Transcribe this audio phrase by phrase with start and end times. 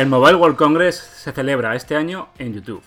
[0.00, 2.82] El Mobile World Congress se celebra este año en YouTube.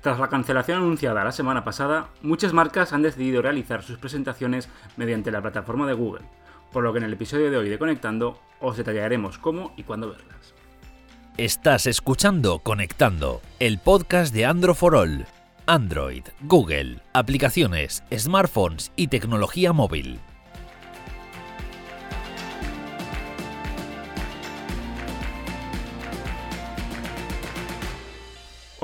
[0.00, 5.32] Tras la cancelación anunciada la semana pasada, muchas marcas han decidido realizar sus presentaciones mediante
[5.32, 6.24] la plataforma de Google,
[6.72, 10.10] por lo que en el episodio de hoy de Conectando os detallaremos cómo y cuándo
[10.10, 10.54] verlas.
[11.38, 15.26] Estás escuchando Conectando, el podcast de Android for All.
[15.66, 20.20] Android, Google, aplicaciones, smartphones y tecnología móvil.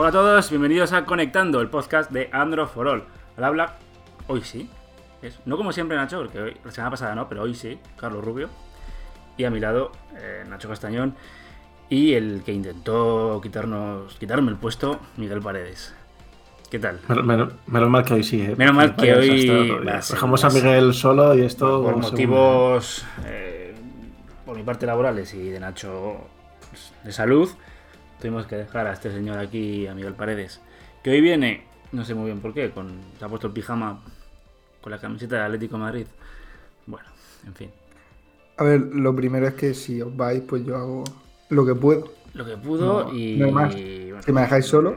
[0.01, 3.05] Hola a todos, bienvenidos a Conectando, el podcast de Android for All.
[3.37, 3.75] Al habla,
[4.29, 4.67] hoy sí,
[5.21, 8.25] es, no como siempre Nacho, porque hoy, la semana pasada no, pero hoy sí, Carlos
[8.25, 8.49] Rubio.
[9.37, 11.17] Y a mi lado, eh, Nacho Castañón.
[11.91, 15.95] Y el que intentó quitarnos, quitarme el puesto, Miguel Paredes.
[16.71, 17.01] ¿Qué tal?
[17.23, 18.41] Menos, mal que hoy sí.
[18.41, 18.55] ¿eh?
[18.57, 19.81] Menos mal que hoy.
[19.85, 21.83] Dejamos a Miguel solo y esto.
[21.83, 23.75] Por motivos, eh,
[24.47, 26.27] por mi parte laborales y de Nacho
[26.71, 27.51] pues, de salud,
[28.21, 30.61] tuvimos que dejar a este señor aquí, a Miguel Paredes,
[31.03, 34.01] que hoy viene, no sé muy bien por qué, con, se ha puesto el pijama
[34.81, 36.07] con la camiseta de Atlético Madrid.
[36.87, 37.09] Bueno,
[37.47, 37.71] en fin.
[38.57, 41.05] A ver, lo primero es que si os vais, pues yo hago
[41.49, 42.13] lo que puedo.
[42.35, 43.37] Lo que pudo y.
[43.37, 43.73] No más.
[43.73, 44.97] si me dejáis solo.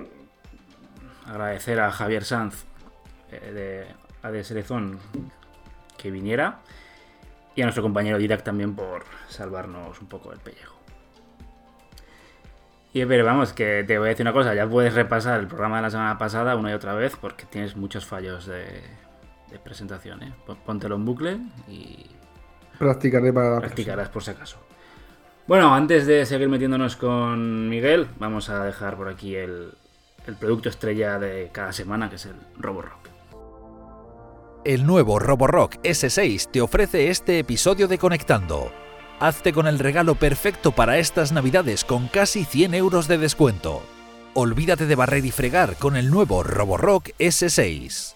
[1.26, 2.66] Agradecer a Javier Sanz
[3.32, 3.86] eh,
[4.22, 5.00] de AD Serezón
[5.98, 6.60] que viniera.
[7.56, 10.83] Y a nuestro compañero Dirac también por salvarnos un poco el pellejo.
[12.94, 15.78] Y pero vamos, que te voy a decir una cosa, ya puedes repasar el programa
[15.78, 18.68] de la semana pasada una y otra vez porque tienes muchos fallos de,
[19.64, 20.34] presentación, ¿eh?
[20.66, 22.06] Póntelo en bucle y...
[22.78, 24.58] Practicaré para Practicarás por si acaso.
[25.48, 29.72] Bueno, antes de seguir metiéndonos con Miguel, vamos a dejar por aquí el,
[30.28, 33.10] el producto estrella de cada semana, que es el Roborock.
[34.66, 38.83] El nuevo Roborock S6 te ofrece este episodio de Conectando
[39.20, 43.82] Hazte con el regalo perfecto para estas navidades con casi 100 euros de descuento.
[44.34, 48.16] Olvídate de barrer y fregar con el nuevo Roborock S6.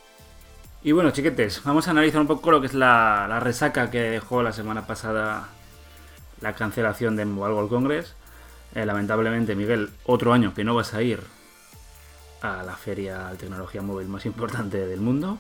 [0.84, 4.41] Y bueno, chiquetes, vamos a analizar un poco lo que es la, resaca que dejó
[4.44, 5.50] la semana pasada
[6.41, 8.16] la cancelación de Mobile World Congress.
[8.75, 11.22] Eh, lamentablemente, Miguel, otro año que no vas a ir
[12.41, 15.38] a la feria de tecnología móvil más importante del mundo.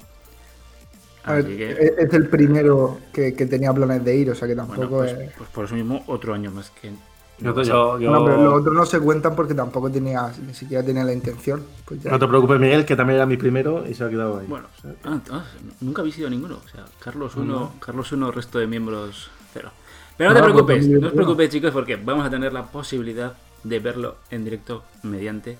[1.29, 5.31] E-, es el primero que, tenía planes de ir, o sea que tampoco pues, es...
[5.37, 6.91] pues, por eso mismo otro año más que...
[7.39, 11.63] No, pero los otros no se cuentan porque tampoco tenía, ni siquiera tenía la intención.
[11.85, 14.47] Pues no te preocupes, Miguel, que también era mi primero y se ha quedado ahí.
[14.47, 14.65] Bueno,
[15.03, 15.45] ah, ah,
[15.81, 16.59] nunca habéis ido ninguno.
[16.65, 19.69] O sea, Carlos 1, Carlos 1, resto de miembros 0.
[20.17, 23.79] Pero no te preocupes, no os preocupéis, chicos, porque vamos a tener la posibilidad de
[23.79, 25.59] verlo en directo mediante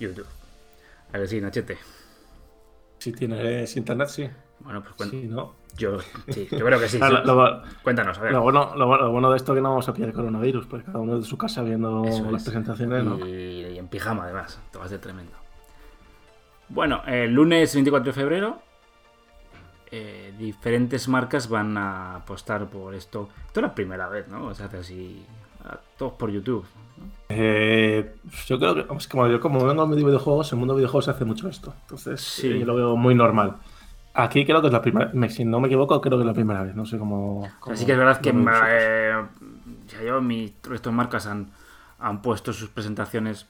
[0.00, 0.26] YouTube.
[1.12, 1.78] A ver si, Nachete.
[2.98, 4.28] Si tienes internet, sí.
[4.64, 5.50] Bueno, pues cuéntanos.
[5.76, 5.98] Yo,
[6.28, 6.98] sí, yo creo que sí.
[7.82, 8.32] Cuéntanos, a ver.
[8.32, 11.00] Lo bueno, lo, bueno, de esto es que no vamos a pillar coronavirus, porque cada
[11.00, 13.04] uno de su casa viendo las presentaciones.
[13.26, 14.58] Y, en pijama, además.
[14.64, 15.32] Esto va a ser tremendo.
[16.68, 18.58] Bueno, el lunes 24 de febrero,
[19.90, 23.28] eh, diferentes marcas van a apostar por esto.
[23.46, 24.54] Esto es la primera vez, ¿no?
[24.54, 25.26] Se hace así,
[25.98, 26.64] todos por YouTube.
[27.28, 28.14] Eh,
[28.46, 31.10] yo creo que, como yo como vengo de videojuegos, en el mundo de videojuegos se
[31.10, 31.74] hace mucho esto.
[31.82, 32.58] Entonces, sí.
[32.58, 33.56] yo lo veo muy normal.
[34.16, 36.62] Aquí creo que es la primera, si no me equivoco, creo que es la primera
[36.62, 37.48] vez, no sé cómo...
[37.68, 39.24] Así que es verdad que eh,
[39.88, 40.20] ya yo,
[40.72, 41.50] estas marcas han,
[41.98, 43.46] han puesto sus presentaciones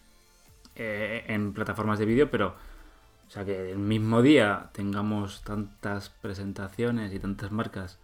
[0.75, 2.55] eh, en plataformas de vídeo, pero
[3.27, 7.99] o sea que el mismo día tengamos tantas presentaciones y tantas marcas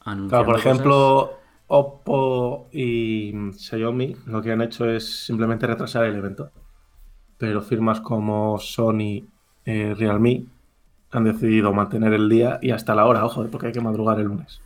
[0.00, 6.16] anunciando Claro, por ejemplo, Oppo y Xiaomi lo que han hecho es simplemente retrasar el
[6.16, 6.50] evento.
[7.38, 9.24] Pero firmas como Sony,
[9.64, 10.46] eh, Realme
[11.18, 14.26] han decidido mantener el día y hasta la hora, ojo, porque hay que madrugar el
[14.26, 14.60] lunes.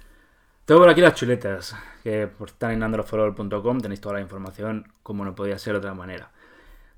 [0.64, 5.24] Tengo por aquí las chuletas, que por estar en androforol.com tenéis toda la información, como
[5.24, 6.30] no podía ser de otra manera.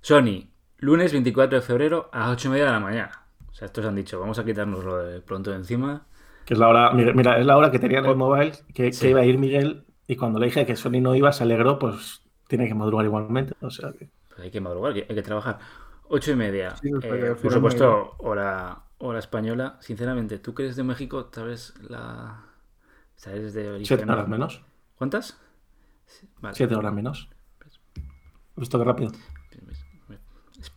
[0.00, 0.48] Sony,
[0.78, 3.22] lunes 24 de febrero a las 8 y media de la mañana.
[3.50, 6.04] O sea, estos han dicho, vamos a quitárnoslo de pronto de encima.
[6.44, 9.20] Que es la hora, mira, es la hora que tenía en el mobile, que, iba
[9.20, 12.68] a ir Miguel, y cuando le dije que Sony no iba, se alegró, pues tiene
[12.68, 13.54] que madrugar igualmente.
[13.60, 14.08] O sea que...
[14.28, 15.58] Pues hay que madrugar, hay que trabajar.
[16.08, 16.74] 8 y media.
[16.82, 22.44] Eh, por supuesto, hora, hora española, sinceramente, tú que eres de México, ¿sabes la.
[23.16, 23.98] ¿Sabes de origen?
[23.98, 24.64] ¿Siete horas menos?
[24.96, 25.38] ¿Cuántas?
[26.52, 27.28] Siete horas menos.
[28.56, 29.12] Visto que rápido.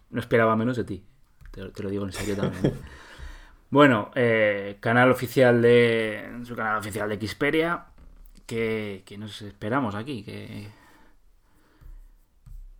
[0.10, 1.06] No esperaba menos de ti.
[1.51, 2.74] Te, lo digo en serio también.
[3.69, 6.42] bueno, eh, canal oficial de.
[6.44, 7.86] Su canal oficial de Xperia.
[8.48, 10.24] Que, que nos esperamos aquí.
[10.24, 10.68] Que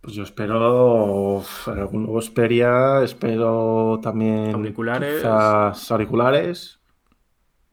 [0.06, 5.24] pues yo espero algún nuevo Xperia, espero también auriculares.
[5.24, 6.78] auriculares.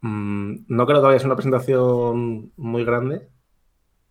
[0.01, 3.29] Mm, no creo que vaya a ser una presentación muy grande,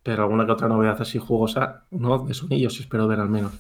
[0.05, 3.55] Pero alguna que otra novedad así jugosa, no, de sonillos espero ver al menos.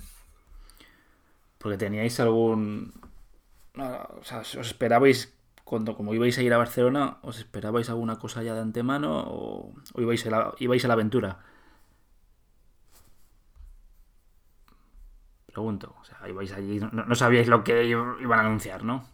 [1.59, 2.93] Porque teníais algún.
[3.77, 8.45] O sea, ¿os esperabais, cuando como ibais a ir a Barcelona, os esperabais alguna cosa
[8.45, 11.52] ya de antemano o, ibais, a la, ibais a la aventura?
[15.53, 19.05] Pregunto, o sea, ibais allí, no, sabíais lo que iban a anunciar, ¿no?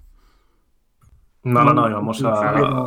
[1.42, 2.84] No, no, no, íbamos a.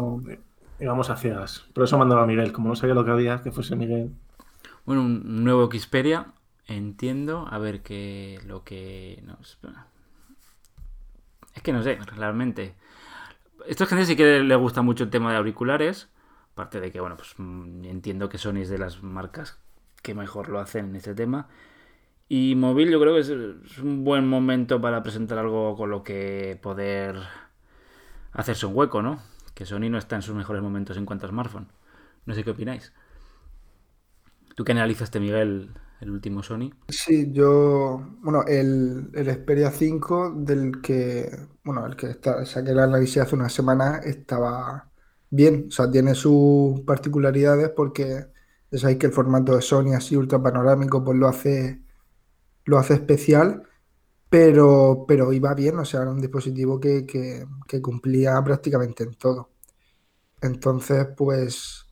[0.80, 1.68] Íbamos a ciegas.
[1.74, 4.14] Por eso mandaba a Miguel, como no sabía lo que había, que fuese Miguel.
[4.86, 6.28] Bueno, un nuevo Xperia,
[6.66, 7.48] entiendo.
[7.52, 8.40] A ver qué.
[8.48, 9.22] Lo que.
[9.26, 9.60] nos...
[11.54, 12.76] Es que no sé, realmente.
[13.68, 16.10] Esto es gente sí que le gusta mucho el tema de auriculares.
[16.54, 19.60] Aparte de que, bueno, pues mm, entiendo que Sony es de las marcas
[20.02, 21.48] que mejor lo hacen en este tema.
[22.34, 26.58] Y móvil yo creo que es, un buen momento para presentar algo con lo que
[26.64, 27.18] poder
[28.32, 29.22] hacerse un hueco, ¿no?
[29.54, 31.68] Que Sony no está en sus mejores momentos en cuanto a smartphone.
[32.26, 32.94] No sé qué opináis.
[34.56, 36.70] ¿Tú qué analizaste, Miguel, el último Sony?
[36.88, 41.30] Sí, yo, bueno, el, el Xperia 5 del que,
[41.66, 44.90] bueno, el que está, saqué el análisis hace una semana estaba
[45.30, 48.28] bien, o sea, tiene sus particularidades porque
[48.72, 51.91] ya sabéis que el formato de Sony así ultra panorámico pues lo hace
[52.72, 53.64] lo hace especial,
[54.30, 57.06] pero, pero iba bien, o sea, era un dispositivo que,
[57.82, 59.50] cumplía prácticamente en todo.
[60.42, 61.86] Entonces, pues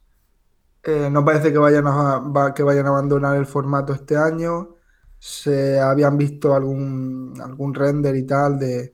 [0.83, 4.75] eh, no parece que vayan, a, que vayan a abandonar el formato este año.
[5.19, 8.93] Se habían visto algún, algún render y tal de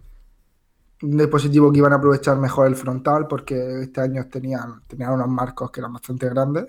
[1.03, 5.27] un dispositivo que iban a aprovechar mejor el frontal porque este año tenían, tenían unos
[5.29, 6.65] marcos que eran bastante grandes,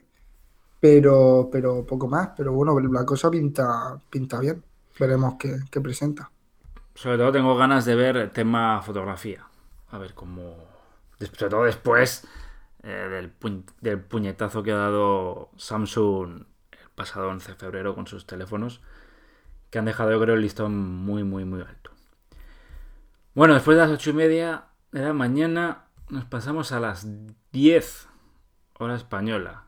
[0.80, 2.30] pero, pero poco más.
[2.36, 4.65] Pero bueno, la cosa pinta, pinta bien
[4.98, 6.30] veremos qué, presenta.
[6.94, 9.46] Sobre todo tengo ganas de ver tema fotografía.
[9.90, 10.56] A ver cómo.
[11.18, 12.26] Sobre todo después
[12.82, 13.28] eh,
[13.80, 18.80] del, puñetazo que ha dado Samsung el pasado 11 de febrero con sus teléfonos.
[19.70, 21.90] Que han dejado, yo creo, el listón muy, muy, muy alto.
[23.34, 27.06] Bueno, después de las 8 y media de la mañana, nos pasamos a las
[27.52, 28.08] 10
[28.78, 29.66] hora española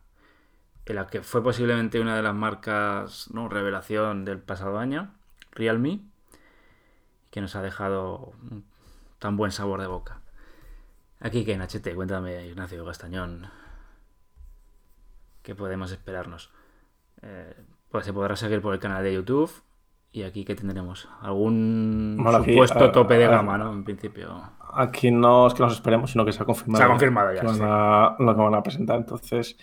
[0.88, 3.48] en la que fue posiblemente una de las marcas, ¿no?
[3.48, 5.14] Revelación del pasado año.
[5.58, 6.00] Realme,
[7.30, 8.32] que nos ha dejado
[9.18, 10.20] tan buen sabor de boca.
[11.20, 13.50] Aquí que en HT, cuéntame Ignacio Gastañón,
[15.42, 16.50] ¿qué podemos esperarnos?
[17.22, 17.56] Eh,
[17.90, 19.50] pues se podrá seguir por el canal de YouTube
[20.12, 23.72] y aquí que tendremos algún supuesto eh, tope de eh, gama, ¿no?
[23.72, 24.40] En principio.
[24.72, 26.78] Aquí no es que nos esperemos, sino que se ha confirmado.
[26.78, 27.42] Se ha confirmado ya.
[28.16, 29.56] Lo que van a presentar, entonces.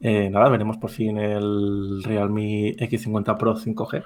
[0.00, 4.04] nada, veremos por fin el Realme X50 Pro 5G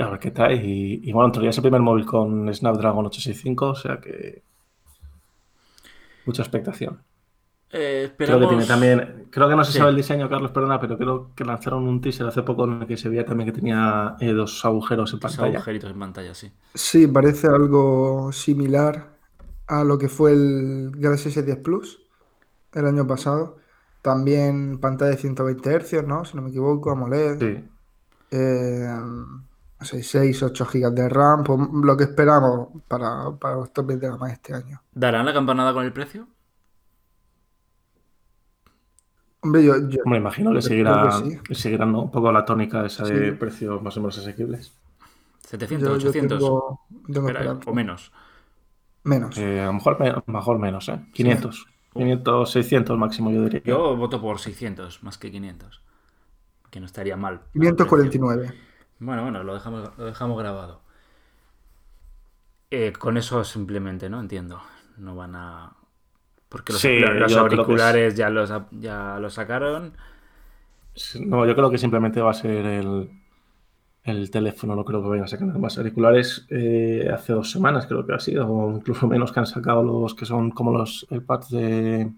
[0.00, 0.52] a ver qué tal.
[0.52, 4.42] Y, bueno, en teoría es el primer móvil con Snapdragon 865, o sea que.
[6.24, 7.02] Mucha expectación.
[7.70, 9.26] Eh, creo que tiene también.
[9.30, 12.26] Creo que no se sabe el diseño, Carlos, perdona, pero creo que lanzaron un teaser
[12.26, 15.48] hace poco en el que se veía también que tenía eh, dos agujeros en pantalla.
[15.48, 16.50] Dos agujeritos en pantalla, sí.
[16.74, 19.18] Sí, parece algo similar
[19.66, 22.00] a lo que fue el Galaxy S10 Plus
[22.72, 23.58] el año pasado.
[24.00, 26.24] También pantalla de 120 Hz, ¿no?
[26.24, 27.38] Si no me equivoco, AMOLED.
[27.38, 27.64] Sí.
[28.30, 28.88] Eh,
[29.80, 34.30] 6, 8 GB de RAM, pues, lo que esperamos para, para los topes de gama
[34.30, 34.82] este año.
[34.92, 36.28] ¿Darán la campanada con el precio?
[39.40, 40.62] Hombre, yo, Me imagino que
[41.54, 44.72] seguirán un poco la tónica esa de precios más o menos asequibles.
[45.46, 46.80] 700, 800 o
[47.72, 48.12] menos.
[49.04, 49.38] Menos.
[49.38, 51.00] Eh, a lo mejor, mejor menos, ¿eh?
[51.14, 51.66] 500.
[51.94, 53.62] 500, 600 máximo, yo diría.
[53.64, 55.82] Yo voto por 600 más que 500.
[56.70, 57.42] Que no estaría mal.
[57.52, 58.67] 549.
[58.98, 60.80] Bueno, bueno, lo dejamos, lo dejamos grabado.
[62.70, 64.20] Eh, con eso simplemente, ¿no?
[64.20, 64.60] Entiendo.
[64.98, 65.72] No van a.
[66.48, 69.94] Porque los, auriculares ya, los, ya los sacaron.
[71.20, 73.10] No, yo creo que simplemente va a ser el,
[74.02, 74.74] el teléfono.
[74.74, 76.46] No creo que vayan a sacar más auriculares.
[76.48, 80.14] Eh, hace dos semanas creo que ha sido, o incluso menos que han sacado los
[80.14, 82.10] que son como los pads de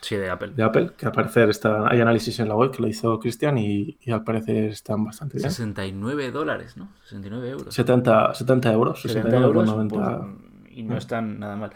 [0.00, 0.52] Sí, de Apple.
[0.54, 3.58] De Apple, que al parecer está, hay análisis en la web que lo hizo Cristian
[3.58, 5.50] y, al parecer están bastante bien.
[5.50, 6.88] 69 dólares, ¿no?
[7.04, 7.74] 69 euros.
[7.74, 9.02] 70, 70 euros.
[9.02, 9.94] 70, euros, 90...
[9.94, 11.72] Pues, y no están nada mal.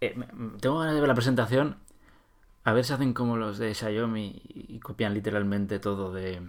[0.00, 0.14] Eh,
[0.60, 1.76] tengo ganas de ver la presentación.
[2.64, 6.42] A ver si hacen como los de Xiaomi y copian literalmente todo de,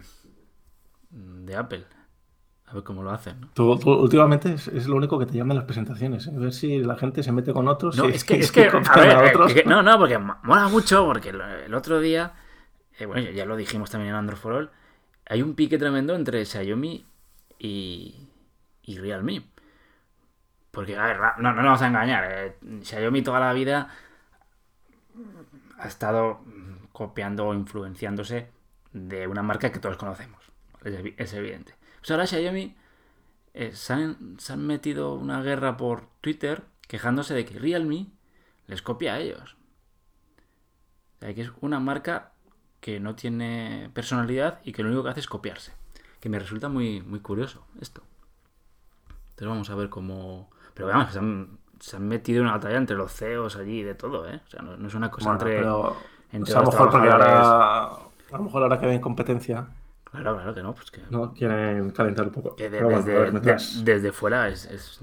[1.11, 1.85] de Apple.
[2.69, 3.41] A ver cómo lo hacen.
[3.41, 3.47] ¿no?
[3.53, 6.27] Tú, últimamente es, lo único que te llaman las presentaciones.
[6.27, 6.33] ¿eh?
[6.35, 7.97] A ver si la gente se mete con otros.
[7.97, 12.33] No, es que, es que, a no, no, porque mola mucho, porque el, otro día,
[12.99, 14.69] eh, bueno, ya lo dijimos también en Android for All,
[15.27, 17.05] hay un pique tremendo entre Xiaomi
[17.57, 18.27] y,
[18.83, 19.43] y Realme.
[20.71, 22.23] Porque, a ver, no, no nos vamos a engañar.
[22.31, 23.89] Eh, Xiaomi toda la vida
[25.79, 26.41] ha estado
[26.91, 28.49] copiando o influenciándose
[28.91, 30.39] de una marca que todos conocemos.
[30.83, 31.73] Es, evidente.
[31.99, 32.75] Pues ahora Xiaomi
[33.53, 38.07] eh, se, han, metido una guerra por Twitter quejándose de que Realme
[38.67, 39.55] les copia a ellos.
[41.17, 42.31] O sea, que es una marca
[42.79, 45.73] que no tiene personalidad y que lo único que hace es copiarse.
[46.19, 48.03] Que me resulta muy, muy curioso esto.
[49.31, 50.49] Entonces vamos a ver cómo...
[50.73, 53.95] Pero veamos, se han, se han metido una batalla entre los CEOs allí y de
[53.95, 54.41] todo, ¿eh?
[54.45, 55.59] O sea, no, es una cosa entre...
[56.31, 59.67] entre a lo mejor ahora, a lo mejor ahora que hay competencia
[60.11, 61.01] Claro, claro que no, pues que.
[61.09, 62.55] No, quieren calentar un poco.
[62.57, 65.01] desde, fuera es,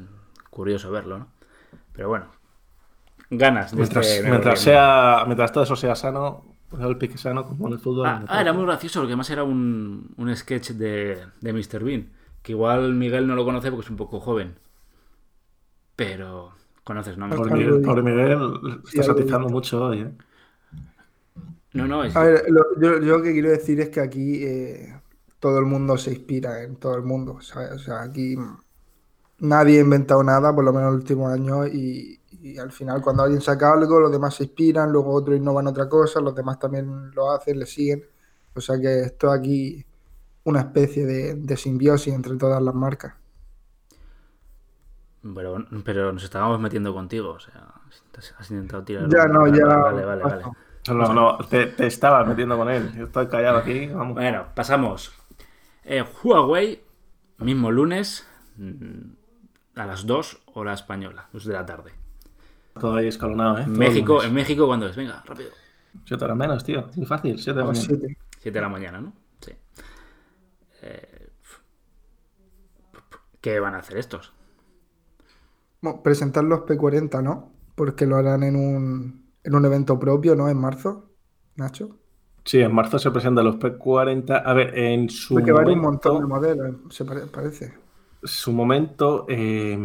[0.50, 1.28] curioso verlo, ¿no?
[1.92, 2.26] Pero bueno,
[3.30, 6.44] ganas de mientras, este mientras, sea, mientras todo eso sea sano,
[6.78, 8.06] el pique sano como en el fútbol.
[8.06, 11.84] Ah, ah era muy gracioso, porque además era un, un sketch de, de Mr.
[11.84, 12.10] Bean,
[12.42, 14.58] que igual Miguel no lo conoce porque es un poco joven.
[15.94, 16.52] Pero
[16.84, 17.28] conoces, ¿no?
[17.30, 20.12] Por Miguel, por Miguel está satisfazando mucho hoy, ¿eh?
[21.76, 22.16] No, no, es...
[22.16, 22.44] A ver,
[22.78, 25.00] yo, lo que quiero decir es que aquí eh,
[25.38, 28.36] todo el mundo se inspira en todo el mundo, O sea, aquí
[29.38, 32.20] nadie ha inventado nada, por lo menos en los últimos años, y,
[32.60, 36.20] al final cuando alguien saca algo, los demás se inspiran, luego otros innovan otra cosa,
[36.20, 38.04] los demás también lo hacen, le siguen.
[38.54, 39.84] O sea que esto aquí
[40.44, 43.14] una especie de, simbiosis entre todas las marcas.
[45.34, 47.68] Pero, pero nos estábamos metiendo contigo, o sea,
[48.38, 49.08] has intentado tirar.
[49.08, 49.66] Ya, no, ya.
[49.66, 50.44] Vale, vale, vale.
[50.88, 52.92] No, no, te, te estabas metiendo con él.
[52.94, 53.86] Yo estoy callado aquí.
[53.88, 54.14] Vamos.
[54.14, 55.12] Bueno, pasamos.
[55.84, 56.82] Eh, Huawei,
[57.38, 58.26] mismo lunes,
[58.56, 61.92] mm, a las 2 hora española, 2 de la tarde.
[62.78, 63.66] Todo ahí escalonado, ¿eh?
[63.66, 64.96] México, en México, ¿cuándo es?
[64.96, 65.50] Venga, rápido.
[66.04, 66.88] 7 horas menos, tío.
[66.94, 67.86] Muy fácil, 7 de la mañana.
[68.40, 69.12] 7 de la mañana, ¿no?
[69.40, 69.52] Sí.
[70.82, 71.30] Eh,
[73.40, 74.32] ¿Qué van a hacer estos?
[75.80, 77.52] Bueno, presentar los P40, ¿no?
[77.74, 80.48] Porque lo harán en un, en un evento propio, ¿no?
[80.48, 81.08] En marzo,
[81.54, 81.96] Nacho.
[82.44, 84.42] Sí, en marzo se presentan los P40.
[84.44, 85.72] A ver, en su Porque momento...
[85.72, 87.74] un montón de modelos, se parece.
[88.22, 89.78] Su momento, eh,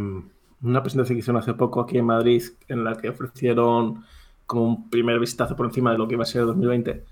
[0.63, 4.03] una presentación que hicieron hace poco aquí en Madrid, en la que ofrecieron
[4.47, 7.05] como un primer vistazo por encima de lo que iba a ser el 2020,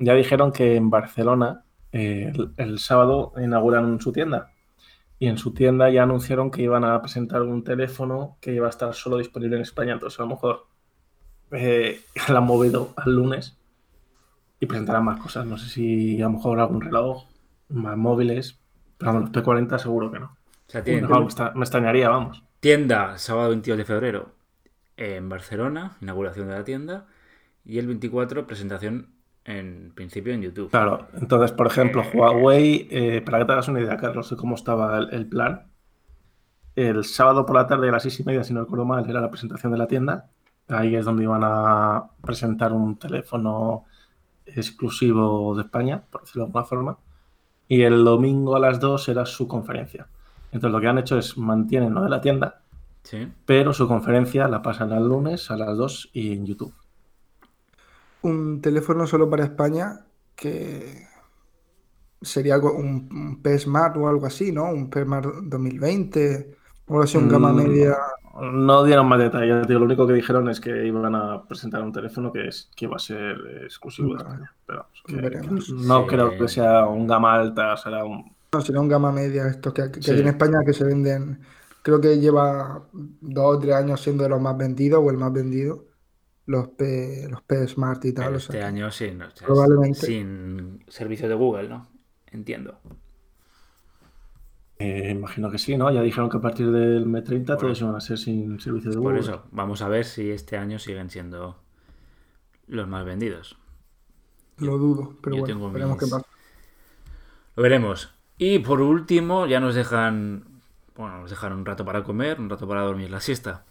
[0.00, 4.50] ya dijeron que en Barcelona eh, el, sábado inauguran su tienda.
[5.20, 8.70] Y en su tienda ya anunciaron que iban a presentar un teléfono que iba a
[8.70, 9.92] estar solo disponible en España.
[9.92, 10.66] Entonces, a lo mejor
[11.52, 13.56] eh, la han movido al lunes
[14.60, 15.46] y presentarán más cosas.
[15.46, 17.26] No sé si a lo mejor algún reloj,
[17.68, 18.58] más móviles,
[18.98, 20.36] pero vamos, los P40 seguro que no.
[21.54, 22.44] me, extrañaría, vamos.
[22.60, 24.34] Tienda, sábado 22 de febrero
[24.96, 27.06] en Barcelona, inauguración de la tienda,
[27.64, 29.08] y el 24 presentación
[29.44, 30.70] en principio en YouTube.
[30.70, 34.36] Claro, entonces, por ejemplo, eh, Huawei, eh, para que te hagas una idea, Carlos, de
[34.36, 35.66] cómo estaba el, el, plan,
[36.76, 39.20] el sábado por la tarde a las seis y media, si no recuerdo mal, era
[39.20, 40.30] la presentación de la tienda,
[40.68, 43.84] Ahí es donde iban a presentar un teléfono
[44.46, 46.98] exclusivo de España, por decirlo de alguna forma.
[47.68, 50.08] Y el domingo a las 2 era su conferencia.
[50.46, 52.62] Entonces lo que han hecho es mantienen lo de la tienda,
[53.46, 56.74] pero su conferencia la pasan el lunes a las 2 y en YouTube.
[58.22, 60.04] Un teléfono solo para España
[60.36, 61.06] que
[62.20, 64.64] sería un, un P Smart o algo así, ¿no?
[64.66, 67.96] Un P Smart 2020 o así, un gama mm, media.
[68.40, 72.32] No dieron más detalles, lo único que dijeron es que iban a presentar un teléfono
[72.32, 74.52] que, es, que iba a ser exclusivo de España.
[74.64, 74.86] Pero
[75.74, 78.34] no creo que sea un gama alta, será un...
[78.52, 81.40] No, será un gama media, estos que, que en España que se venden,
[81.82, 85.32] creo que lleva dos o tres años siendo de los más vendidos o el más
[85.32, 85.84] vendido,
[86.46, 88.34] los P, los P Smart y tal.
[88.34, 89.12] este año sí,
[89.44, 90.06] probablemente.
[90.06, 91.86] sin servicio de Google, ¿no?
[92.30, 92.78] Entiendo.
[94.82, 95.92] Eh, imagino que sí, ¿no?
[95.92, 99.20] Ya dijeron que a partir del M30 todos van a ser sin servicio de Google.
[99.20, 101.56] Por eso, vamos a ver si este año siguen siendo
[102.66, 103.56] los más vendidos.
[104.58, 106.26] Lo dudo, pero bueno, veremos qué pasa.
[107.54, 108.12] Lo veremos.
[108.38, 110.62] Y por último, ya nos dejan,
[110.96, 113.64] bueno, nos dejan un rato para comer, un rato para dormir la siesta,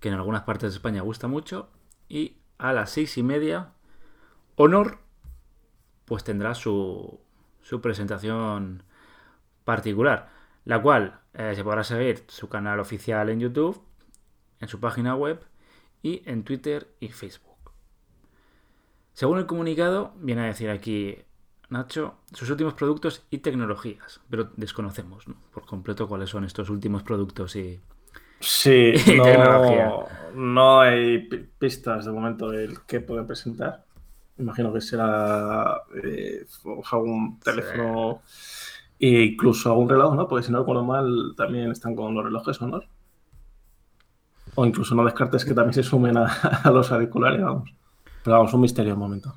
[0.00, 1.70] que en algunas partes de España gusta mucho.
[2.10, 3.70] Y a las seis y media,
[4.56, 4.98] Honor,
[6.04, 7.20] pues tendrá su,
[7.62, 8.82] su presentación
[9.64, 10.37] particular
[10.68, 13.80] la cual eh, se podrá seguir su canal oficial en YouTube,
[14.60, 15.40] en su página web
[16.02, 17.72] y en Twitter y Facebook.
[19.14, 21.16] Según el comunicado, viene a decir aquí
[21.70, 27.56] Nacho, sus últimos productos y tecnologías, pero desconocemos por completo cuáles son estos últimos productos
[27.56, 27.80] y,
[28.38, 33.86] sí, no, No hay pistas de momento de qué puede presentar.
[34.36, 36.44] Imagino que será eh,
[36.92, 38.20] algún teléfono.
[39.00, 40.26] E incluso un reloj, ¿no?
[40.26, 42.80] Porque si no recuerdo mal, también están con los relojes, ¿no?
[44.54, 47.72] O incluso no descartes que también se sumen a, los auriculares, vamos.
[48.24, 49.34] Pero vamos, un misterio un momento.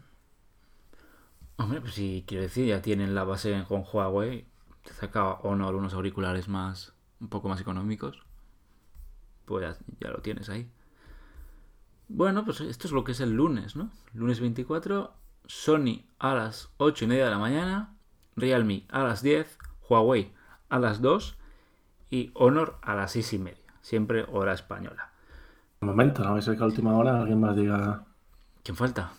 [1.57, 4.47] Hombre, pues si quiero decir, ya tienen la base con Huawei.
[4.83, 8.23] Te saca Honor unos auriculares más, un poco más económicos.
[9.45, 10.71] Pues ya, ya lo tienes ahí.
[12.07, 13.91] Bueno, pues esto es lo que es el lunes, ¿no?
[14.13, 15.13] Lunes 24,
[15.45, 17.95] Sony a las 8 y media de la mañana,
[18.35, 19.57] Realme a las 10,
[19.89, 20.31] Huawei
[20.69, 21.37] a las 2
[22.09, 23.57] y Honor a las 6 y media.
[23.81, 25.09] Siempre hora española.
[25.81, 28.03] Un momento, no a ser que a última hora alguien más diga.
[28.63, 29.11] ¿Quién falta?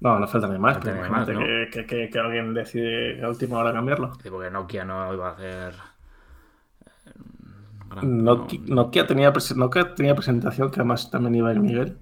[0.00, 1.70] No, no falta ni más, Falta pero ni más, imagínate ¿no?
[1.72, 4.14] que, que- que alguien decide a última hora cambiarlo.
[4.22, 5.74] Sí, Porque Nokia no iba a hacer.
[7.06, 7.10] eh,
[7.90, 11.98] gran- Nokia, Nokia tenía, prese- Nokia tenía presentación que además también iba a ir Miguel,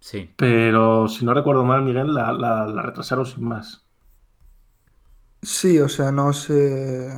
[0.00, 3.86] Sí, pero si no recuerdo mal, Miguel la, la- la retrasaron sin más.
[5.42, 7.08] Sí, o sea, no se.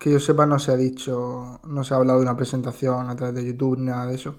[0.00, 1.60] Que yo sepa, no se ha dicho.
[1.64, 4.36] No se ha hablado de una presentación a través de YouTube nada de eso.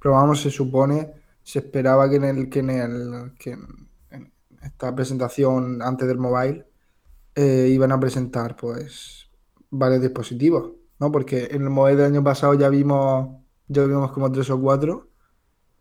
[0.00, 1.12] Pero vamos, se supone.
[1.42, 2.50] Se esperaba que en el.
[2.50, 3.34] Que en el.
[3.38, 6.66] Que en esta presentación antes del mobile.
[7.36, 9.30] eh, iban a presentar, pues.
[9.70, 11.12] Varios dispositivos, ¿no?
[11.12, 13.38] Porque en el mobile del año pasado ya vimos.
[13.68, 15.09] Ya vimos como tres o cuatro.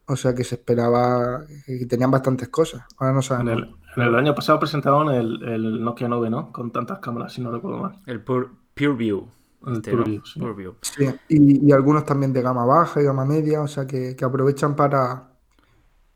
[0.10, 1.46] O sea que se esperaba.
[1.66, 2.84] Que tenían bastantes cosas.
[2.98, 3.50] Ahora no En sabemos.
[3.50, 6.52] el, en el año pasado presentaron el, el Nokia 9, ¿no?
[6.52, 8.00] Con tantas cámaras, si no recuerdo mal.
[8.06, 9.32] el Pure, PureView.
[9.66, 10.04] El Este, ¿no?
[10.04, 10.40] PureView, sí.
[10.40, 10.76] PureView.
[10.82, 14.26] Sí, y, y algunos también de gama baja y gama media, o sea que, que
[14.26, 15.34] aprovechan para,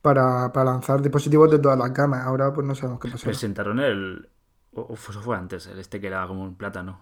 [0.02, 2.26] para, para lanzar dispositivos de todas las gamas.
[2.26, 3.40] Ahora pues no sabemos qué pasará.
[3.40, 4.30] Presentaron el.
[4.72, 7.00] O, o fue- eso fue antes, el este que era como un plátano.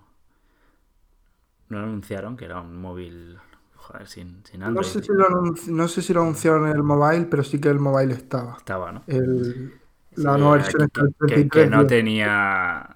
[1.70, 3.40] No lo anunciaron, que era un móvil.
[3.82, 4.86] Joder, sin, sin No Android.
[4.88, 7.70] sé si lo anunci- no sé si lo anunciaron en el mobile, pero sí que
[7.70, 8.56] el mobile estaba.
[8.58, 9.04] Estaba, ¿no?
[9.08, 9.80] El,
[10.16, 12.96] la Sí, nueva que- versión el que, que 33 no tenía.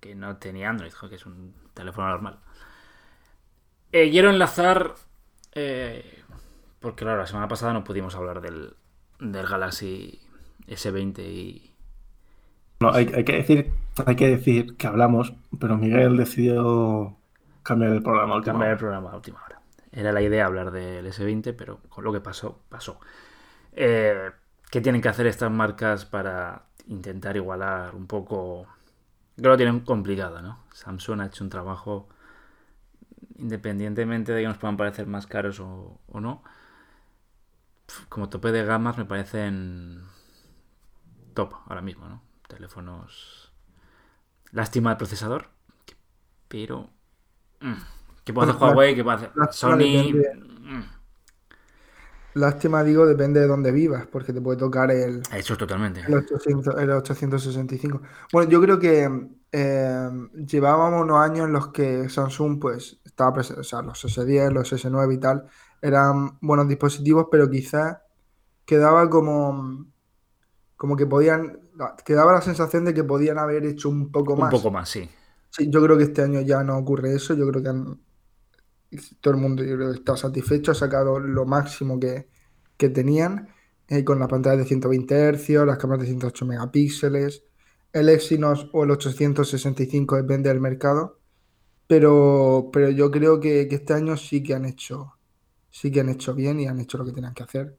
[0.00, 2.38] Que no tenía Android, que es un teléfono normal.
[3.92, 4.94] Eh, quiero enlazar.
[5.52, 6.22] eh,
[6.80, 8.74] porque claro, la semana pasada no pudimos hablar del,
[9.18, 10.20] del Galaxy
[10.68, 11.74] S20 y.
[12.80, 13.72] No, hay, hay que decir,
[14.06, 17.16] hay que decir que hablamos, pero Miguel decidió
[17.62, 18.34] cambiar el programa.
[18.34, 19.59] a última Cambiar el programa a última hora.
[19.92, 23.00] Era la idea hablar del S20, pero con lo que pasó, pasó.
[23.72, 24.30] Eh,
[24.70, 28.66] ¿Qué tienen que hacer estas marcas para intentar igualar un poco?
[29.36, 30.64] Que lo tienen complicado, ¿no?
[30.74, 32.08] Samsung ha hecho un trabajo,
[33.38, 36.42] independientemente de que nos puedan parecer más caros o, o no.
[38.10, 40.02] Como tope de gamas me parecen
[41.34, 42.22] top ahora mismo, ¿no?
[42.48, 43.52] Teléfonos.
[44.52, 45.50] Lástima el procesador,
[46.48, 46.90] pero.
[47.60, 47.74] mm,
[48.24, 48.94] ¿Qué puede hacer Huawei?
[48.94, 49.76] ¿Qué puede hacer lástima Sony?
[49.76, 50.34] depende.
[50.62, 50.82] Mm,
[52.34, 56.00] Lástima, digo, depende de dónde vivas, porque te puede tocar el, Eso totalmente.
[56.06, 58.02] el, 800 el 865.
[58.32, 59.10] Bueno, yo creo que
[59.52, 60.08] eh,
[60.46, 64.72] llevábamos unos años en los que Samsung, pues, estaba presen- o sea, los S10, los
[64.72, 65.46] S9 y tal,
[65.82, 67.98] eran buenos dispositivos, pero quizás
[68.66, 69.86] quedaba como,
[70.76, 71.60] como que podían,
[72.04, 74.50] quedaba la sensación de que podían haber hecho un poco Un más.
[74.50, 75.08] poco más, sí.
[75.50, 77.34] Sí, yo creo que este año ya no ocurre eso.
[77.34, 78.00] Yo creo que han-
[79.20, 82.28] todo el mundo está satisfecho, ha sacado lo máximo que,
[82.76, 83.48] que tenían,
[83.88, 87.44] eh, con la pantalla de 120 Hz, las cámaras de 108 megapíxeles,
[87.92, 91.18] el Exynos o el 865 depende del mercado,
[91.86, 95.14] pero, pero yo creo que, que este año sí que han hecho,
[95.70, 97.76] sí que han hecho bien y han hecho lo que tenían que hacer.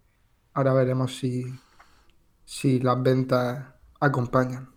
[0.54, 1.45] Ahora veremos si,
[2.43, 4.69] si las ventas acompañan.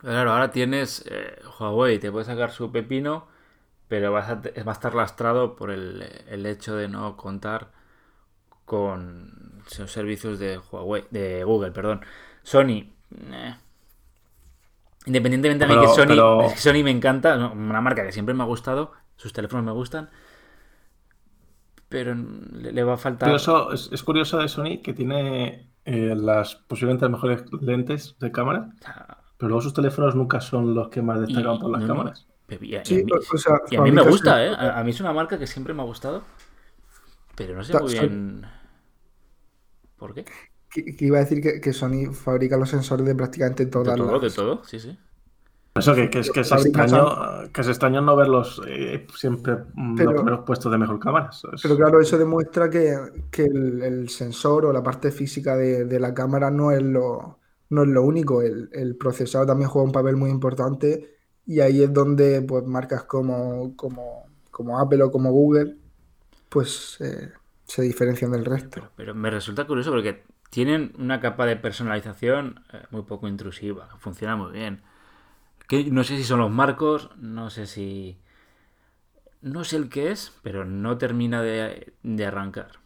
[0.00, 3.26] Claro, ahora tienes eh, Huawei, te puede sacar su pepino,
[3.88, 7.72] pero vas a va a estar lastrado por el, el hecho de no contar
[8.64, 12.00] con los servicios de Huawei, de Google, perdón.
[12.42, 12.92] Sony,
[13.32, 13.54] eh.
[15.06, 18.34] independientemente de mí que Sony, pero- es que Sony me encanta, una marca que siempre
[18.34, 20.10] me ha gustado, sus teléfonos me gustan,
[21.88, 23.28] pero le, le va a faltar.
[23.28, 28.30] Curioso- es, es curioso de Sony que tiene eh, las posiblemente las mejores lentes de
[28.30, 28.70] cámara,
[29.38, 32.12] pero luego sus teléfonos nunca son los que más destacan Y- por las no, no.
[32.48, 34.50] Y a, y Sí, a mí, o- o sea, y a mí me gusta, ¿eh?
[34.56, 36.22] A, a mí es una marca que siempre me ha gustado,
[37.36, 38.46] pero no sé muy bien
[39.96, 40.24] por qué.
[40.70, 43.96] Que, que iba a decir que, que Sony fabrica los sensores de prácticamente De todas
[43.96, 44.34] todo, de las...
[44.34, 44.98] todo, sí, sí.
[45.74, 49.58] Eso que, que es, que es extraño, que es extraño no verlos eh, siempre
[49.96, 51.30] Pero- los primeros puestos de mejor cámara.
[51.30, 52.96] Es- Pero claro, eso demuestra que,
[53.30, 57.38] que el, el sensor o la parte física de, de la cámara no es lo,
[57.70, 58.42] no es lo único.
[58.42, 61.17] El, el procesador también juega un papel muy importante
[61.48, 65.78] y ahí es donde pues, marcas como, como, como Apple o como Google
[66.50, 67.32] pues eh,
[67.66, 68.80] se diferencian del resto.
[68.80, 73.88] Pero, pero me resulta curioso porque tienen una capa de personalización eh, muy poco intrusiva,
[73.92, 74.82] que funciona muy bien.
[75.68, 78.18] Que no sé si son los marcos, no sé si...
[79.40, 82.78] No sé el que es, pero no termina de, de arrancar.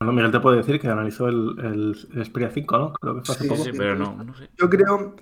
[0.00, 2.92] Bueno, Miguel te puede decir que analizó el, el, el Xperia 5, ¿no?
[2.94, 3.64] Creo que fue hace Sí, poco.
[3.64, 4.50] Sí, pero no, no sé.
[4.58, 5.16] Yo creo,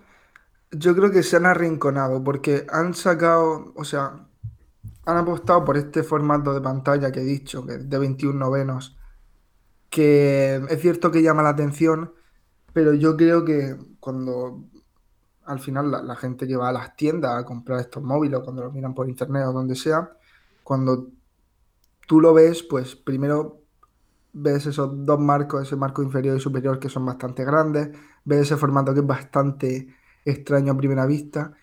[0.70, 4.26] Yo creo que se han arrinconado porque han sacado, o sea,
[5.07, 8.98] han apostado por este formato de pantalla que he dicho, que es de 21 novenos,
[9.90, 12.12] que es cierto que llama la atención,
[12.72, 14.64] pero yo creo que cuando
[15.46, 18.62] al final la, gente que va a las tiendas a comprar estos móviles, o cuando
[18.64, 20.11] los miran por internet o donde sea,
[20.62, 21.09] cuando
[22.07, 23.62] tú lo ves, pues primero
[24.35, 27.90] ves esos dos marcos, ese marco inferior y superior que son bastante grandes,
[28.24, 29.88] ves ese formato que es bastante
[30.31, 31.55] extraño a primera vista.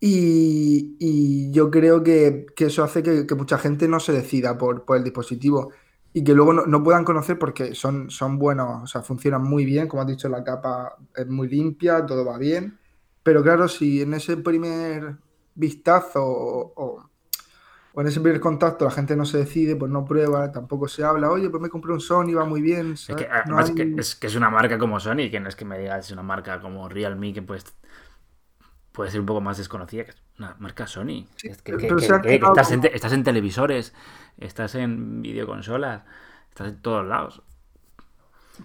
[0.00, 5.70] Y, yo creo que, eso hace que, mucha gente no se decida por, el dispositivo
[6.12, 10.02] y que luego no, puedan conocer porque son, buenos, o sea, funcionan muy bien, como
[10.02, 12.78] has dicho, la capa es muy limpia, todo va bien.
[13.22, 15.16] Pero claro, si en ese primer
[15.54, 17.10] vistazo o
[17.96, 21.30] en ese primer contacto la gente no se decide, pues no prueba, tampoco se habla,
[21.30, 22.94] oye, pues me compré un Sony, va muy bien.
[22.94, 26.12] Es que, que, es, una marca como Sony, que no es que me digas, es
[26.12, 27.64] una marca como Realme, que pues
[28.90, 31.26] puede ser un poco más desconocida, que es una marca Sony.
[31.42, 33.94] estás, en, estás en televisores,
[34.38, 36.02] estás en videoconsolas,
[36.48, 37.42] estás en todos lados.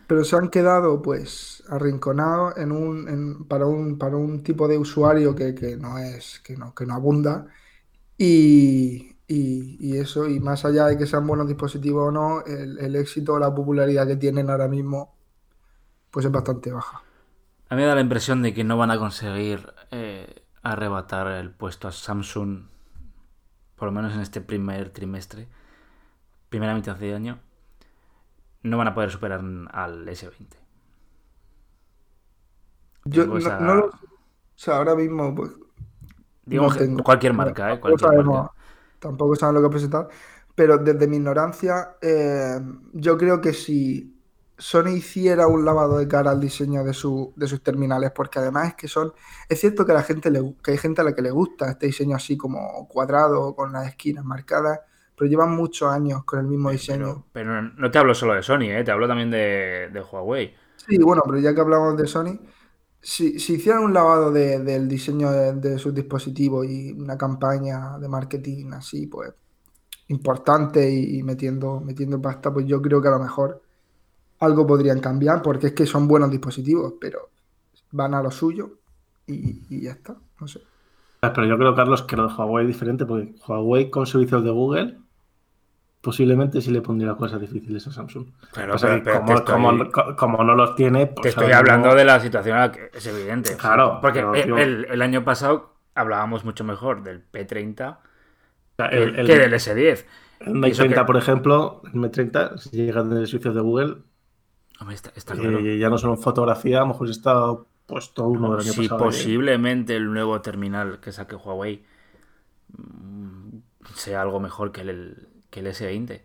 [0.08, 5.36] Pero se han quedado pues arrinconados en un, para, un, para un tipo de usuario
[5.36, 7.48] que, que no es, que no, que no abunda.
[8.18, 13.34] Y, y, eso, y más allá de que sean buenos dispositivos o no, el, éxito
[13.34, 15.16] o la popularidad que tienen ahora mismo,
[16.10, 17.04] pues es bastante baja.
[17.70, 21.52] A mí me da la impresión de que no van a conseguir eh, arrebatar el
[21.52, 22.64] puesto a Samsung,
[23.76, 25.48] por lo menos en este primer trimestre,
[26.50, 27.40] primera mitad de año.
[28.64, 30.56] No van a poder superar al S20.
[33.06, 33.36] Yo no,
[33.76, 33.92] lo O
[34.56, 35.52] sea, ahora mismo, pues.
[36.46, 36.68] Digo,
[37.04, 37.80] cualquier marca, ¿eh?
[37.80, 38.52] Cualquier marca
[39.00, 40.08] tampoco saben lo que presentar,
[40.56, 42.60] pero desde mi ignorancia, eh,
[42.94, 44.20] yo creo que si
[44.58, 48.70] Sony hiciera un lavado de cara al diseño de, su, de sus terminales, porque además
[48.70, 49.14] es que son,
[49.48, 51.86] es cierto que, la gente le, que hay gente a la que le gusta este
[51.86, 54.82] diseño así como cuadrado, con las esquinas marcadas,
[55.16, 57.26] pero llevan muchos años con el mismo diseño.
[57.32, 58.84] Pero, no te hablo solo de Sony, ¿eh?
[58.84, 60.54] te hablo también de, de Huawei.
[60.76, 62.40] Sí, bueno, pero ya que hablamos de Sony,
[63.02, 69.08] si, hicieran un lavado del diseño de, sus dispositivos y una campaña de marketing así,
[69.08, 69.34] pues
[70.10, 73.62] importante y, metiendo, metiendo pasta, pues yo creo que a lo mejor
[74.40, 77.30] algo podrían cambiar, porque es que son buenos dispositivos, pero
[77.92, 78.80] van a lo suyo
[79.28, 80.62] y, ya está, no sé.
[81.22, 84.52] Pero yo creo, Carlos, que lo de Huawei es diferente, porque Huawei con servicios de
[84.52, 84.98] Google
[86.02, 88.28] posiblemente sí le pondría cosas difíciles a Samsung.
[88.54, 88.76] Pero,
[90.18, 91.08] como, no los tiene.
[91.08, 93.58] Pues te estoy hablando de la situación, es evidente.
[93.58, 94.00] Claro.
[94.02, 97.98] Porque el, año pasado hablábamos mucho mejor del P30
[98.78, 100.06] que del S10.
[100.40, 103.98] El M30, por ejemplo, el M30, si llega a tener servicios de Google,
[105.16, 108.74] está, eh, ya no solo en fotografía, a lo mejor está puesto uno del año
[108.74, 108.98] pasado.
[109.04, 111.84] posiblemente el nuevo terminal que saque Huawei
[112.78, 113.58] mm,
[113.96, 116.22] sea algo mejor que el, que el S20,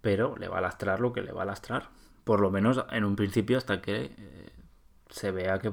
[0.00, 1.90] pero le va a lastrar lo que le va a lastrar,
[2.24, 4.50] por lo menos en un principio hasta que eh,
[5.10, 5.72] se vea que,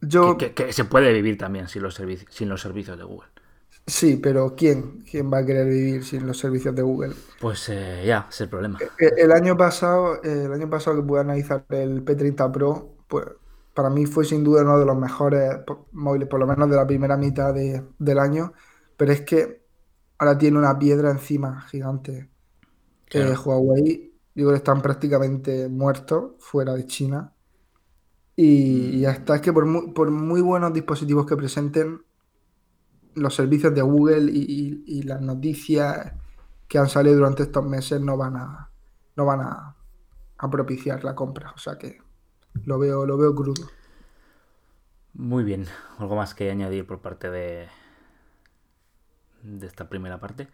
[0.00, 0.36] Yo...
[0.36, 3.28] Que, se puede vivir también sin los, sin los servicios de Google.
[3.88, 5.02] Sí, pero ¿quién?
[5.10, 7.14] ¿Quién va a querer vivir sin los servicios de Google?
[7.40, 8.78] Pues eh, ya, es el problema.
[8.98, 13.24] Eh, el, año pasado, el año pasado que pude analizar el P30 Pro, pues
[13.72, 15.60] para mí fue sin duda uno de los mejores
[15.92, 18.52] móviles, por lo menos de la primera mitad del año.
[18.98, 19.62] Pero es que
[20.18, 22.30] ahora tiene una piedra encima gigante.
[23.06, 27.32] que Huawei, digo, están prácticamente muertos fuera de China.
[28.36, 32.02] Y, ya está, es que por muy, buenos dispositivos que presenten,
[33.14, 36.12] los servicios de Google y, las noticias
[36.68, 38.70] que han salido durante estos meses no van a,
[39.16, 39.74] no van a,
[40.50, 41.52] propiciar la compra.
[41.52, 41.98] O sea que
[42.64, 43.68] lo veo, lo veo crudo.
[45.14, 45.66] Muy bien.
[45.98, 47.66] ¿Algo más que añadir por parte de,
[49.42, 50.48] de esta primera parte.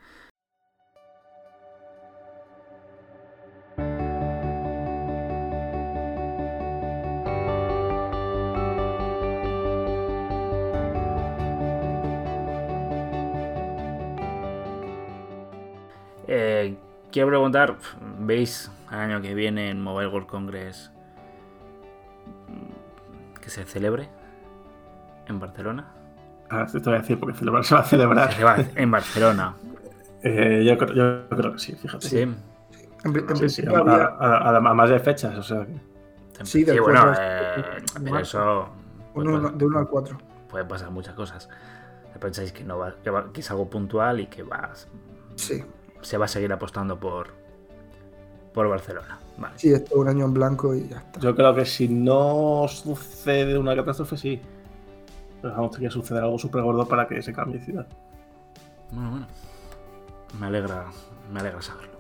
[16.26, 16.76] Eh,
[17.12, 17.76] quiero preguntar,
[18.18, 20.90] ¿veis año que viene en Mobile World Congress
[23.40, 24.08] que se celebre
[25.28, 26.03] en Barcelona?
[26.50, 28.30] Ah, te voy a decir porque celebrar se va a celebrar.
[28.76, 29.54] en Barcelona.
[30.26, 32.08] Eh, yo, creo, que sí, fíjate.
[32.08, 32.34] Sí.
[33.04, 35.66] además de fechas, o sea.
[36.42, 37.82] Sí, sí bueno, eh,
[38.22, 38.70] eso.
[39.12, 39.26] Pues,
[39.58, 40.18] de 1 al 4.
[40.48, 41.50] Pueden pasar muchas cosas.
[42.18, 42.94] Pensáis que, no va,
[43.34, 44.70] que, es algo puntual y que va,
[45.34, 45.62] sí.
[46.00, 47.28] se va a seguir apostando por,
[48.54, 49.18] por Barcelona.
[49.36, 49.58] Vale.
[49.58, 51.20] Sí, esto es un año en blanco y ya está.
[51.20, 54.40] Yo creo que si no sucede una catástrofe, sí.
[55.44, 57.86] Pero vamos, que suceder algo súper gordo para que se cambie de ciudad.
[58.90, 59.26] Bueno, bueno.
[60.40, 60.86] Me alegra,
[61.30, 61.98] me alegra saberlo.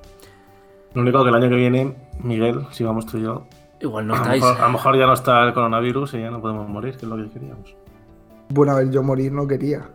[0.94, 3.46] Lo único que el año que viene, Miguel, si vamos tú y yo.
[3.80, 4.42] Igual no a estáis.
[4.42, 7.08] a lo mejor ya no está el coronavirus y ya no podemos morir, que es
[7.10, 7.76] lo que queríamos.
[8.48, 9.90] Bueno, a ver, yo morir no quería.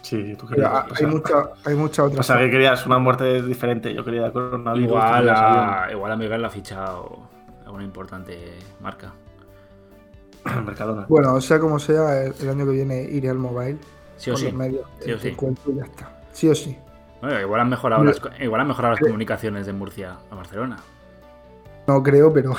[0.00, 0.84] Sí, tú Pero querías.
[0.86, 1.34] hay, o sea, mucha,
[1.66, 3.92] hay mucha otra o sea, que querías una muerte diferente.
[3.92, 4.88] Yo quería coronavirus.
[4.88, 7.18] Igual a, igual a Miguel le ha fichado
[7.66, 9.12] a una importante marca.
[10.64, 11.06] Mercadona.
[11.08, 13.78] Bueno, sea como sea, el, el año que viene iré al mobile.
[14.16, 14.44] Sí o con sí.
[14.46, 15.28] los medios Sí o que sí.
[15.28, 16.20] encuentro y ya está.
[16.32, 16.76] Sí o sí.
[17.20, 18.10] Bueno, igual han mejorado, No.
[18.10, 20.76] las, igual han mejorado las comunicaciones de Murcia a Barcelona.
[21.86, 22.54] No creo, pero.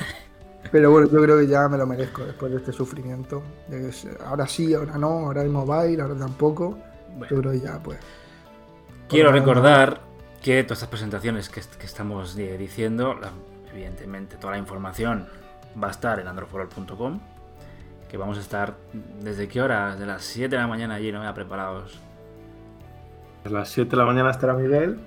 [0.72, 3.42] pero bueno, yo creo que ya me lo merezco después de este sufrimiento.
[3.68, 3.90] De
[4.24, 6.78] ahora sí, ahora no, ahora hay mobile, ahora tampoco.
[7.16, 7.26] Bueno.
[7.30, 7.98] Yo creo que ya, pues.
[9.08, 10.00] Quiero recordar
[10.42, 13.32] que todas estas presentaciones que, est- que estamos eh, diciendo, la-
[13.72, 15.26] evidentemente toda la información
[15.80, 17.18] va a estar en androforol.com,
[18.08, 18.74] que vamos a estar
[19.22, 21.98] desde qué hora, de las 7 de la mañana allí, no me preparados.
[23.44, 24.98] A las 7 de la mañana estará Miguel.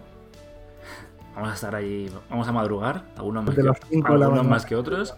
[1.36, 3.62] Vamos a estar allí, vamos a madrugar, algunos más, que,
[4.06, 5.15] algunos más otros,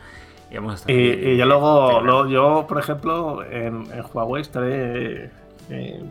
[0.52, 5.32] y vamos a estar Y, y ya luego, yo, por ejemplo, en, en Huawei estaré.
[5.70, 6.04] eh,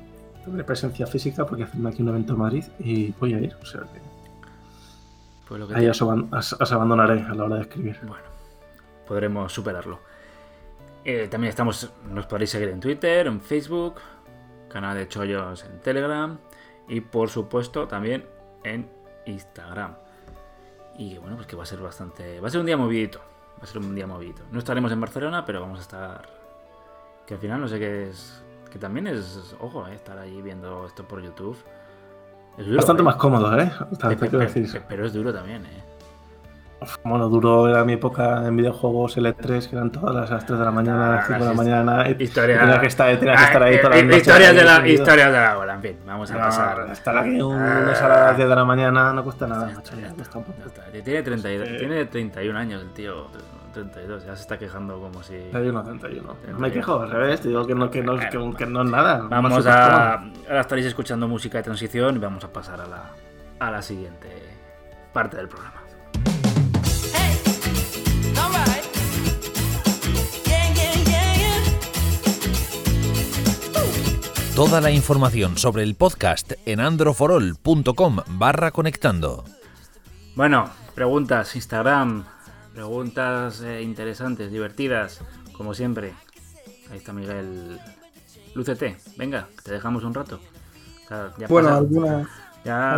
[0.66, 3.54] presencia física porque hacen aquí un evento en Madrid y voy a ir.
[3.62, 4.00] O sea que
[5.46, 7.96] Pues lo que ahí os- os abandonaré a la hora de escribir.
[8.02, 8.24] Bueno,
[9.06, 10.00] podremos superarlo.
[11.04, 13.96] Eh, también estamos, nos podréis seguir en Twitter, en Facebook,
[14.68, 16.38] canal de Chollos en Telegram
[16.88, 18.26] y por supuesto también
[18.64, 18.88] en
[19.26, 19.94] Instagram.
[20.96, 22.40] Y bueno, pues que va a ser bastante.
[22.40, 23.18] Va a ser un día movidito.
[23.58, 24.42] Va a ser un día movidito.
[24.52, 26.28] No estaremos en Barcelona, pero vamos a estar.
[27.26, 28.42] Que al final no sé qué es.
[28.70, 29.54] Que también es.
[29.60, 31.56] Ojo, eh, estar ahí viendo esto por YouTube.
[32.58, 33.04] Es duro, Bastante eh.
[33.04, 33.72] más cómodo, ¿eh?
[34.00, 35.82] Pe- pe- pe- pero es duro también, eh.
[37.04, 40.58] Bueno, duro era mi época en videojuegos L3, que eran todas las, a las 3
[40.58, 41.56] de la mañana, a las 5 de la Ah, sí.
[41.58, 42.08] mañana.
[42.18, 42.56] Historia.
[42.56, 44.18] y tenía que estar, tenía que estar ahí Ah, todas las eh, noches.
[44.18, 46.90] Historias de la, historias de la hora, en fin, vamos a No, pasar.
[46.90, 49.94] Estar aquí un lunes a las 10 de la mañana no cuesta nada, macho.
[51.04, 51.76] Tiene, 30 y- Sí.
[51.78, 53.26] tiene 31 años el tío,
[53.72, 55.32] 32, ya se está quejando como si...
[55.50, 56.36] 31, 31.
[56.52, 58.90] No me quejo, al revés, te digo que no, que no, que, que no es
[58.90, 59.22] nada.
[59.28, 60.14] Vamos a...
[60.14, 63.02] Ahora estaréis escuchando música de transición y vamos a pasar a la,
[63.58, 64.28] a la siguiente
[65.12, 65.81] parte del programa.
[74.55, 79.44] Toda la información sobre el podcast en androforol.com barra conectando.
[80.37, 82.24] Bueno, preguntas, Instagram,
[82.74, 85.20] preguntas eh, interesantes, divertidas,
[85.57, 86.12] como siempre.
[86.90, 87.81] Ahí está Miguel.
[88.55, 90.38] Lúcete, venga, te dejamos un rato.
[91.05, 92.28] O sea, ya Bueno, pasa- alguna.
[92.64, 92.96] Ya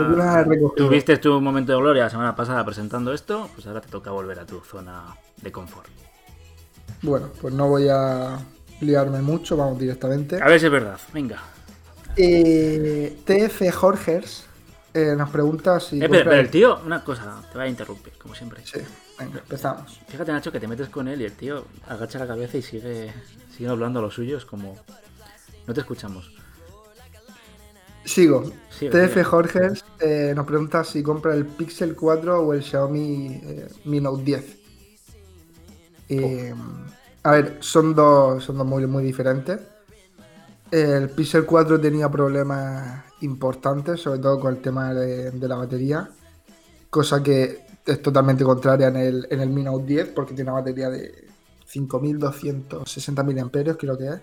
[0.77, 4.38] tuviste tu momento de gloria la semana pasada presentando esto, pues ahora te toca volver
[4.38, 5.88] a tu zona de confort.
[7.03, 8.38] Bueno, pues no voy a
[8.81, 10.42] liarme mucho, vamos directamente.
[10.42, 11.38] A ver si es verdad, venga.
[12.16, 14.46] Eh, TF Jorgers
[14.92, 15.96] eh, nos pregunta si.
[16.03, 18.61] Eh, pero, el- tío, una cosa, te va a interrumpir, como siempre.
[18.64, 18.81] Sí,
[19.18, 19.98] venga, empezamos.
[20.09, 23.12] Fíjate, Nacho, que te metes con él y el tío agacha la cabeza y sigue,
[23.57, 24.77] sigue hablando a lo suyo, es como...
[25.66, 26.31] No te escuchamos.
[28.04, 28.44] Sigo.
[28.70, 29.24] Sigue, TF sigue.
[29.24, 34.22] Jorgers eh, nos pregunta si compra el Pixel 4 o el Xiaomi eh, Mi Note
[34.22, 34.58] 10.
[36.10, 36.54] Eh,
[37.22, 39.60] a ver, son dos, son dos móviles muy diferentes.
[40.70, 46.10] El Pixel 4 tenía problemas importantes, sobre todo con el tema de, de la batería,
[46.90, 50.60] cosa que es totalmente contraria en el, en el Mi Note 10 porque tiene una
[50.60, 51.28] batería de
[51.66, 54.20] 5260 mAh, creo que es,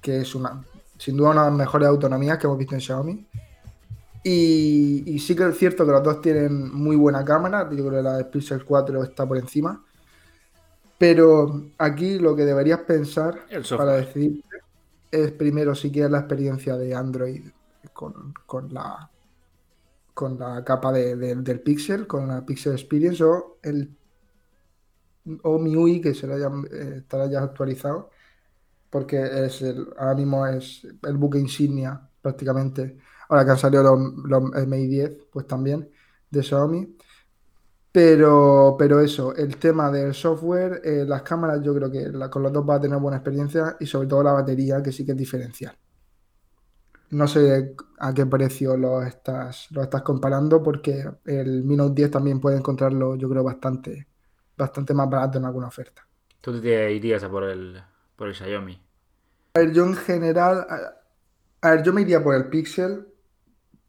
[0.00, 0.62] que es una,
[1.00, 3.26] sin duda una de las mejores autonomías que hemos visto en Xiaomi.
[4.22, 7.90] Y, y sí que es cierto que los dos tienen muy buena cámara, yo creo
[7.90, 9.82] que la de Pixel 4 está por encima.
[10.98, 13.46] Pero aquí lo que deberías pensar
[13.78, 14.44] para decidir
[15.10, 17.44] es primero si quieres la experiencia de Android
[17.94, 19.10] con, con la
[20.12, 23.90] con la capa de- de- del Pixel, con la Pixel Experience o el
[25.42, 28.10] o MIUI que será ya, eh, estará ya actualizado
[28.90, 32.98] porque es el, ahora mismo es el buque insignia prácticamente
[33.28, 35.90] ahora que han salido los, los Mi 10 pues también
[36.30, 36.96] de Xiaomi
[37.92, 42.52] pero, pero eso, el tema del software, eh, las cámaras, yo creo que con los
[42.52, 45.16] dos va a tener buena experiencia y sobre todo la batería, que sí que es
[45.16, 45.76] diferencial.
[47.10, 52.12] No sé a qué precio lo estás, lo estás comparando, porque el Mi Note 10
[52.12, 54.06] también puede encontrarlo, yo creo, bastante,
[54.56, 56.06] bastante más barato en alguna oferta.
[56.40, 57.82] Tú te irías a por el,
[58.20, 58.76] por el Xiaomi.
[59.54, 63.06] A ver, yo en general, a, a ver, yo me iría por el Pixel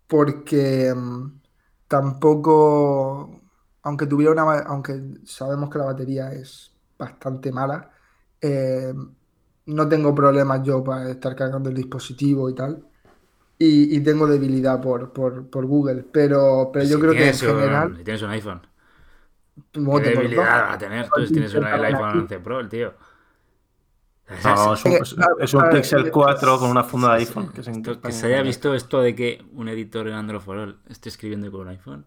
[0.08, 1.42] porque mm,
[1.88, 3.42] tampoco,
[3.84, 7.92] aunque tuviera una, aunque sabemos que la batería es bastante mala,
[8.42, 8.94] eh,
[9.68, 12.88] no tengo problemas yo para estar cargando el dispositivo y tal.
[13.60, 16.04] Y, y tengo debilidad por, por, por Google.
[16.12, 17.98] Pero, pero yo Si creo que en un- general.
[17.98, 18.62] si tienes un iPhone.
[19.90, 20.68] ¿Qué debilidad todo.
[20.68, 21.12] va a tener?
[21.12, 22.96] Tú si tienes un, el iPhone 11 Pro, el tío.
[24.44, 27.20] No, es un, Eh, es- es un eh, Pixel eh, 4 con una funda de
[27.20, 27.52] iPhone.
[27.52, 30.58] Que se, Esto- que se haya visto esto de que un editor en Android for
[30.58, 32.06] All esté escribiendo con un iPhone.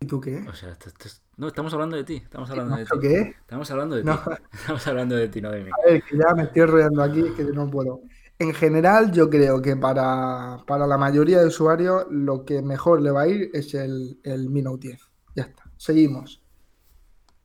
[0.00, 0.44] ¿Y tú qué?
[0.48, 2.16] O sea, esto- esto es- no, estamos hablando de ti.
[2.16, 3.08] Estamos hablando de ¿Esto ti.
[3.08, 3.20] qué?
[3.40, 4.08] Estamos hablando de ti.
[4.08, 4.14] No.
[4.52, 5.70] Estamos hablando de ti, no de mí.
[5.70, 8.02] A ver, que ya me estoy enrollando aquí, que no puedo.
[8.38, 13.10] En general, yo creo que para, para la mayoría de usuarios lo que mejor le
[13.10, 15.00] va a ir es el, el Mi Note 10.
[15.36, 15.64] Ya está.
[15.76, 16.42] Seguimos.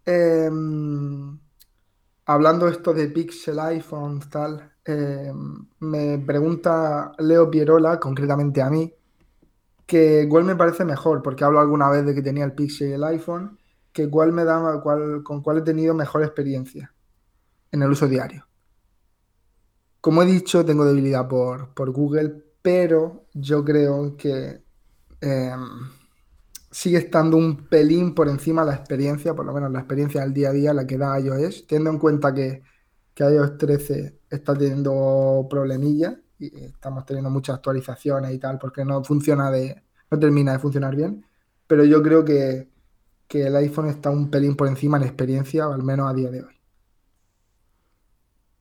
[0.06, 1.40] Em,
[2.30, 8.94] hablando esto de Pixel, iPhone, tal, em, me pregunta Leo Pierola, concretamente a mí,
[9.88, 12.94] que cuál me parece mejor, porque hablo alguna vez de que tenía el Pixel y
[12.94, 13.58] el iPhone,
[13.92, 16.94] que cuál me da, cuál, con cuál he tenido mejor experiencia
[17.72, 18.46] en el uso diario.
[20.00, 24.62] Como he dicho, tengo debilidad por, por Google, pero yo creo que
[25.20, 25.62] em,
[26.72, 30.50] sigue estando un pelín por encima la experiencia, por lo menos la experiencia del día
[30.50, 32.64] a día, la que da iOS, teniendo en cuenta que,
[33.14, 39.04] que iOS 13 está teniendo problemillas y estamos teniendo muchas actualizaciones y tal, porque no
[39.04, 41.26] funciona de, no termina de funcionar bien,
[41.68, 42.72] pero yo creo que,
[43.28, 46.44] que el iPhone está un pelín por encima en experiencia, al menos a día de
[46.44, 46.56] hoy.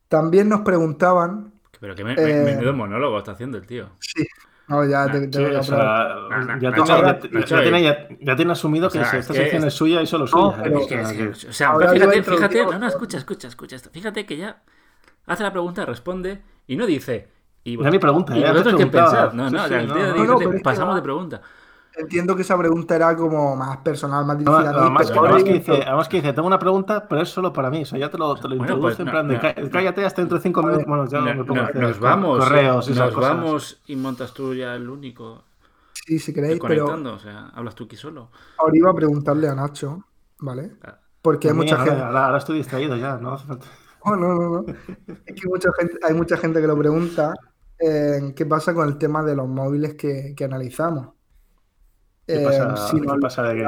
[0.07, 3.89] También nos preguntaban, Pero que me, me- Eh, menudo monólogo está haciendo el tío.
[3.99, 4.25] sí,
[4.69, 7.39] no, ya te, te Sí, voy a o sea, Nah, nah, ya, Nacho, tiene, ya,
[7.39, 9.67] Nacho, ya tiene, ya- ya tiene asumido O sea, que es esta que sección es-
[9.67, 10.63] es suya y solo No, suya.
[10.63, 10.81] pero- ¿eh?
[10.81, 11.73] Es que- O es sea,
[12.23, 13.89] fíjate, no, no, escucha, escucha, escucha esto.
[13.91, 14.61] Fíjate que ya
[15.25, 17.27] hace la pregunta, responde y no dice.
[17.63, 19.33] Y, Ya ni pregunta, y vosotros qué pensáis.
[19.33, 20.25] No, no, sí, no, no.
[20.25, 21.41] No, es pasamos de pregunta.
[21.99, 25.43] Entiendo que esa pregunta era como más personal, más No, a mí, además, pero además
[25.43, 27.81] que dice, además que dice, tengo una pregunta, pero es solo para mí.
[27.81, 29.41] O sea, ya te lo, te lo Bueno, introduce pues, en no, plan de no.
[29.41, 30.85] "Cá- cállate hasta dentro de cinco minutos.
[30.87, 33.19] Bueno, ya No, me pongo no, a hacer nos co- vamos, correos nos cosas.
[33.21, 35.43] vamos y montas tú ya el único
[35.93, 37.13] sí, si queréis, pero conectando.
[37.15, 38.31] O sea, hablas tú aquí solo.
[38.57, 40.05] ahora iba a preguntarle a Nacho,
[40.39, 40.77] ¿vale?
[40.83, 42.01] Ah, Porque hay mucha mira, gente.
[42.03, 43.65] ahora, ahora estoy distraído ya, no hace falta.
[44.01, 44.65] Oh, no, no, no.
[45.25, 47.33] Es que mucha gente, hay mucha gente que lo pregunta
[47.77, 51.09] eh, qué pasa con el tema de los móviles que, que analizamos.
[52.29, 53.67] ¿Qué Eh, pasa- si qué pasa de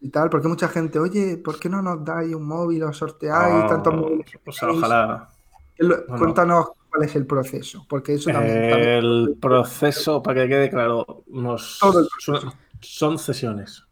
[0.00, 3.54] y tal, porque mucha gente, oye, ¿por qué no nos dais un móvil o sorteáis
[3.64, 4.26] No, tantos móviles?
[4.44, 5.28] o sea, ojalá.
[5.74, 6.18] ¿Qué lo- no, no.
[6.18, 11.24] Cuéntanos cuál es el proceso, porque eso también, también- El proceso, para que quede claro,
[11.28, 11.78] nos,
[12.18, 13.82] son, son cesiones.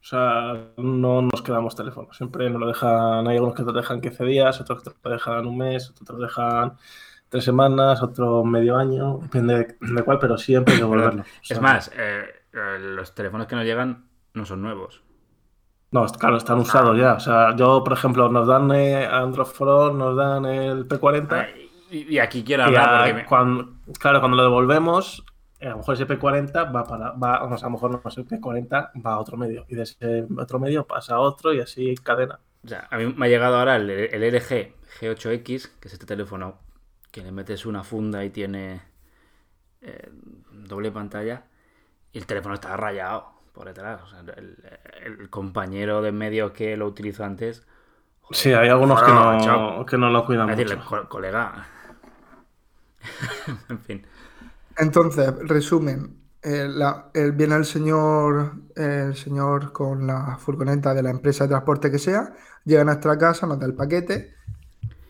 [0.00, 2.16] O sea, no nos quedamos teléfonos.
[2.16, 3.26] Siempre nos lo dejan.
[3.28, 6.18] Hay algunos que te dejan 15 días, otros que te lo dejan un mes, otros
[6.18, 6.72] te dejan
[7.28, 9.18] tres semanas, otro medio año.
[9.22, 11.26] Depende de, de cuál, pero siempre hay que devolverlos.
[11.26, 15.02] O sea, Es más, eh, eh, los teléfonos que nos llegan no son nuevos.
[15.90, 17.14] No, claro, están usados ya.
[17.14, 21.28] O sea, yo, por ejemplo, nos dan eh, Android All, nos dan el P40.
[21.32, 21.46] Ah,
[21.90, 25.22] Y, y aquí quiero hablar a- porque me- cuando, claro, cuando lo devolvemos,
[25.60, 28.02] eh, a lo mejor ese P40 va para, va, o sea, a lo mejor no,
[28.08, 29.66] ese P40 va a otro medio.
[29.68, 32.40] Y de ese otro medio pasa a otro y así cadena.
[32.64, 36.06] O sea, a mí me ha llegado ahora el, el LG G8X, que es este
[36.06, 36.58] teléfono
[37.10, 38.80] que le metes una funda y tiene
[39.82, 40.10] eh,
[40.52, 41.44] doble pantalla,
[42.12, 44.02] y el teléfono está rayado por detrás.
[44.02, 44.56] O sea, el,
[45.04, 47.66] el compañero de medio que lo utilizó antes.
[48.30, 50.88] Sí, hay algunos que no, que no lo cuidan Es decir, mucho.
[50.88, 51.66] co- colega.
[53.68, 54.06] en fin.
[54.78, 61.10] Entonces, resumen, eh, la- el- viene el señor, el señor con la furgoneta de la
[61.10, 64.34] empresa de transporte que sea, llega a nuestra casa, nos da el paquete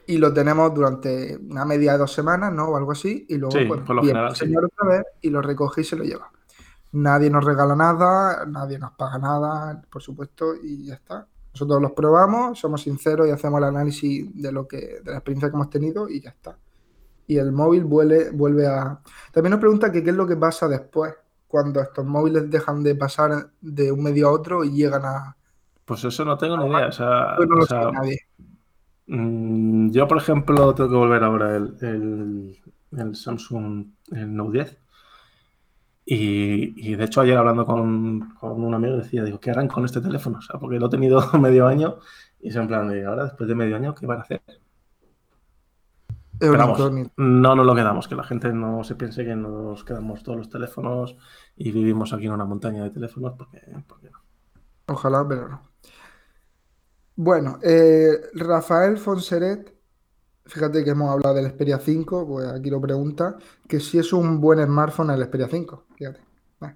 [0.07, 2.67] y lo tenemos durante una media de dos semanas, ¿no?
[2.71, 4.47] O algo así, y luego Sí, pues, por lo viene general, el sí.
[4.47, 6.31] señor otra vez y lo recoge y se lo lleva.
[6.93, 11.27] Nadie nos regala nada, nadie nos paga nada, por supuesto, y ya está.
[11.55, 15.51] Nosotros los probamos, somos sinceros y hacemos el análisis de lo que, de la experiencia
[15.51, 16.59] que hemos tenido y ya está.
[17.27, 19.01] Y el móvil vuelve, vuelve a.
[19.33, 21.15] También nos pregunta que qué es lo que pasa después,
[21.49, 25.37] cuando estos móviles dejan de pasar de un medio a otro y llegan a.
[25.85, 26.89] Pues eso no tengo ni idea.
[26.89, 28.19] O sea, Pues no o lo sea, sabe nadie.
[29.07, 32.59] mm, yo, por ejemplo, tengo que volver ahora el, el,
[32.93, 34.79] el Samsung el Note 10.
[36.05, 39.85] Y, y, de hecho ayer hablando con, con, un amigo decía, digo, ¿qué harán con
[39.85, 40.39] este teléfono?
[40.39, 41.99] O sea, porque lo he tenido medio año
[42.41, 44.43] y es en plan de, ahora después de medio año, ¿qué van a hacer?
[46.41, 50.39] Vamos, no nos lo quedamos, que la gente no se piense que nos quedamos todos
[50.39, 51.17] los teléfonos
[51.57, 54.19] y vivimos aquí en una montaña de teléfonos, porque, porque no.
[54.87, 55.63] Ojalá, pero no.
[57.15, 59.73] Bueno, eh, Rafael Fonseret,
[60.47, 63.37] fíjate que hemos hablado del Xperia 5, pues aquí lo pregunta,
[63.69, 66.21] que si es un buen smartphone el Xperia 5, fíjate.
[66.61, 66.75] Bueno,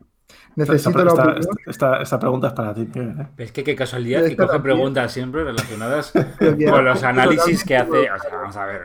[0.56, 1.38] necesito la esta, opinión.
[1.40, 3.14] esta, esta, esta pregunta es para ti, ¿eh?
[3.38, 7.86] Es que qué casualidad que coge preguntas siempre relacionadas con los análisis que hace.
[7.90, 8.80] totalmente- O sea, vamos a ver.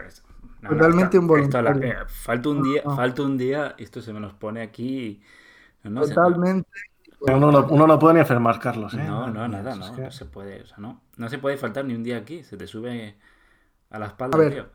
[0.62, 1.92] No, no, Totalmente esto- esto la- involuntario.
[2.04, 2.96] eh, falta un día, No.
[2.96, 5.22] falta un día, y esto se me nos pone aquí.
[5.84, 6.70] No, no, se- Totalmente.
[7.22, 8.94] Uno no, uno no puede ni enfermar, Carlos.
[8.96, 8.98] ¿eh?
[8.98, 11.94] no, no, nada, no, no se puede, o sea, no, no se puede faltar ni
[11.94, 13.16] un día aquí, se te sube
[13.92, 14.54] a la espalda, A ver.
[14.54, 14.66] tío.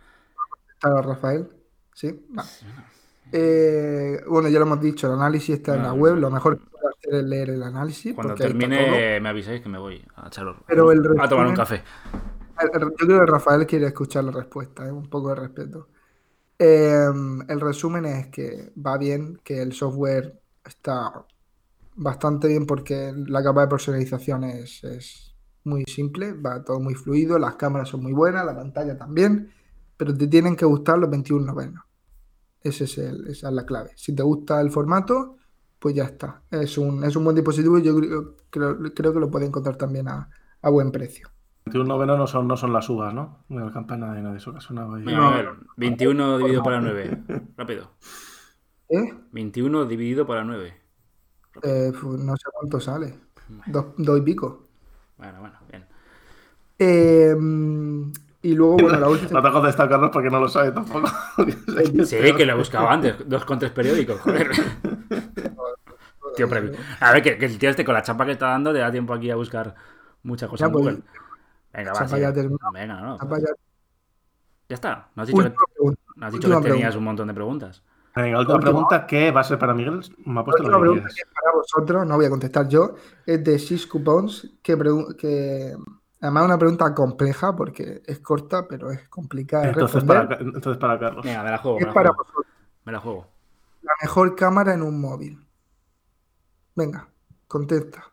[0.73, 1.49] Está Rafael.
[1.95, 2.27] Sí.
[2.29, 2.49] Vale.
[3.33, 6.17] Eh, bueno, ya lo hemos dicho, el análisis está en la No, web.
[6.17, 8.14] Lo mejor que puedo hacer es leer el análisis.
[8.14, 11.83] Cuando termine, me avisáis que me voy a echar Pero el a tomar un café.
[12.61, 14.93] El- el- Yo creo que Rafael quiere escuchar la respuesta, ¿eh?
[14.93, 15.89] un poco de respeto.
[16.59, 17.07] Eh,
[17.49, 21.12] el resumen es que va bien, que el software está
[21.97, 25.36] bastante bien porque la capa de personalización es, es
[25.67, 29.51] muy simple, va todo muy fluido, las cámaras son muy buenas, la pantalla también,
[29.97, 31.83] pero te tienen que gustar los 21 novenos.
[32.62, 33.91] Ese es el- esa es la clave.
[33.97, 35.37] Si te gusta el formato,
[35.79, 36.43] pues ya está.
[36.51, 39.77] Es un, es un buen dispositivo y yo creo, creo, creo que lo puede encontrar
[39.77, 40.29] también a,
[40.62, 41.29] a buen precio.
[41.67, 43.45] 21 noveno no son, no son las uvas, ¿no?
[43.49, 45.05] No la campana de nada de eso sonado ahí.
[45.05, 47.23] Venga, a ver, 21 dividido por la 9.
[47.57, 47.91] Rápido.
[48.89, 49.12] ¿Eh?
[49.33, 50.75] 21 dividido por la 9.
[51.62, 53.14] Eh, fu- no sé cuánto sale.
[53.67, 54.66] Dos, dos y pico.
[55.19, 55.85] Bueno, bueno, bien.
[56.79, 57.35] Eh,
[58.43, 59.31] y luego, bueno, la última.
[59.33, 61.09] No te ha contestado Carlos porque no lo sabe tampoco.
[62.05, 63.17] Sí, que lo he buscado antes.
[63.29, 64.51] Dos con tres periódicos, joder.
[66.37, 66.49] Tío,
[67.01, 68.91] A ver, que, que el tío este con la chapa que está dando le da
[68.93, 69.75] tiempo aquí a buscar
[70.23, 70.99] muchas cosas Ya, pues.
[71.73, 71.99] Venga, va.
[71.99, 72.21] chapa sí.
[72.21, 72.59] ya terminó.
[72.75, 73.17] Venga, no.
[73.19, 73.55] Chapa ya-
[74.69, 75.09] Ya está.
[75.14, 76.01] ¿No has dicho que, Última pregunta.
[76.17, 76.99] no has dicho última que tenías pregunta.
[76.99, 77.83] un montón de preguntas?
[78.17, 80.01] Venga, última pregunta, ¿qué va a ser para Miguel?
[80.25, 82.95] Me ha puesto que pregunta que es para vosotros, no voy a contestar yo,
[83.27, 84.77] es de Six Coupons, que,
[85.19, 85.77] que
[86.21, 90.29] además es una pregunta compleja porque es corta, pero es complicada Entonces responder.
[90.29, 91.25] para, entonces para Carlos.
[91.25, 91.81] Venga, me la juego.
[91.81, 92.17] Me Es la para juego.
[92.17, 92.47] vosotros.
[92.85, 93.27] Me la juego.
[93.81, 95.49] La mejor cámara en un móvil.
[96.77, 97.09] Venga,
[97.49, 98.12] contesta.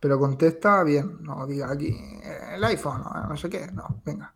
[0.00, 4.34] Pero contesta bien, no diga aquí eh, el iPhone, no, no sé qué, no, venga.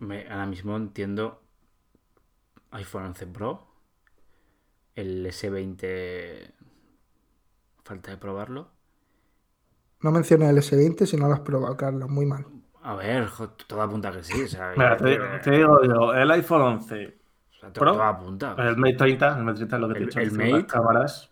[0.00, 1.41] Me- ahora mismo entiendo
[2.72, 3.66] iPhone 11 Pro,
[4.94, 6.52] el S20,
[7.84, 8.70] falta de probarlo.
[10.00, 12.44] No menciones el S20 si no lo has probado, Carlos, muy mal.
[12.82, 14.42] A ver, jo, todo apunta que sí.
[14.42, 17.18] O sea, Mira, te, te digo yo, el iPhone 11,
[17.50, 18.54] o sea, todo, Pro, todo apunta.
[18.58, 20.36] el Mate 30, el Mate 30 es lo que te he El- dicho, el las
[20.52, 20.66] Mate.
[20.66, 21.30] cámaras,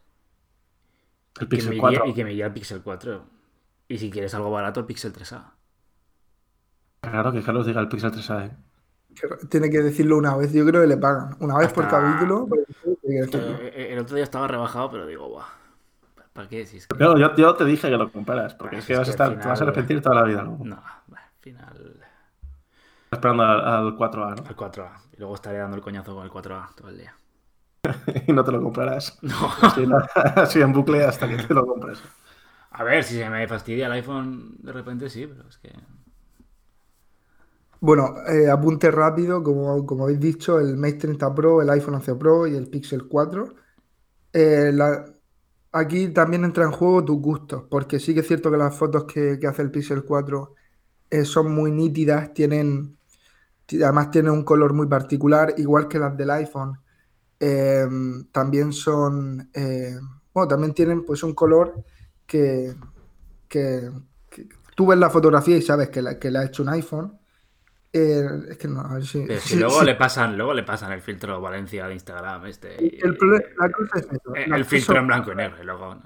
[1.40, 2.02] el que Pixel me 4.
[2.04, 3.26] iría- y que me iría el Pixel 4.
[3.88, 5.54] Y si quieres algo barato, el Pixel 3A.
[7.00, 8.44] Claro, que Carlos diga el Pixel 3A.
[8.46, 8.56] ¿eh?
[9.48, 11.36] Tiene que decirlo una vez, yo creo que le pagan.
[11.40, 12.48] Una vez por capítulo.
[13.02, 15.46] Eh, El otro día estaba rebajado, pero digo, guau.
[16.32, 18.92] ¿Para qué decís que Yo, yo, yo te dije que lo compraras, porque es que
[18.92, 20.42] es vas a al estar, te vas a arrepentir toda la vida.
[20.42, 21.96] No, bueno, al final.
[23.10, 24.48] Esperando al, al 4A, ¿no?
[24.48, 24.90] El 4A.
[25.12, 27.14] Y luego estaré dando el coñazo con el 4A todo el día.
[28.26, 29.18] y no te lo comprarás.
[29.22, 29.34] No.
[29.62, 29.86] Así,
[30.36, 32.00] así en bucle hasta que te lo compres.
[32.70, 35.72] A ver, si se me fastidia el iPhone de repente, sí, pero es que.
[37.80, 42.14] Bueno, eh, apunte rápido, como, como habéis dicho, el Mate 30 Pro, el iPhone 11
[42.14, 43.54] Pro y el Pixel 4.
[44.32, 44.72] Eh,
[45.72, 49.04] aquí también entra en juego tus gustos, porque sí que es cierto que las fotos
[49.04, 50.54] que, que hace el Pixel 4
[51.10, 52.98] eh, son muy nítidas, tienen,
[53.66, 56.80] ti- además tienen un color muy particular, igual que las del iPhone.
[57.40, 57.86] Eh,
[58.32, 59.50] también son,
[60.34, 61.84] bueno, también tienen pues un color
[62.26, 62.74] que,
[63.48, 63.90] que-
[64.30, 67.19] que tú ves la fotografía y sabes que la, que la ha hecho un iPhone.
[67.92, 70.92] Eh, es que no, a ver si- Pero si luego le pasan, luego le pasan
[70.92, 72.76] el filtro Valencia de Instagram, este.
[72.80, 75.56] y- el problema- la cosa es eso, eh, el filtro son- en blanco y negro.
[75.60, 75.94] Y luego.
[75.96, 76.02] no.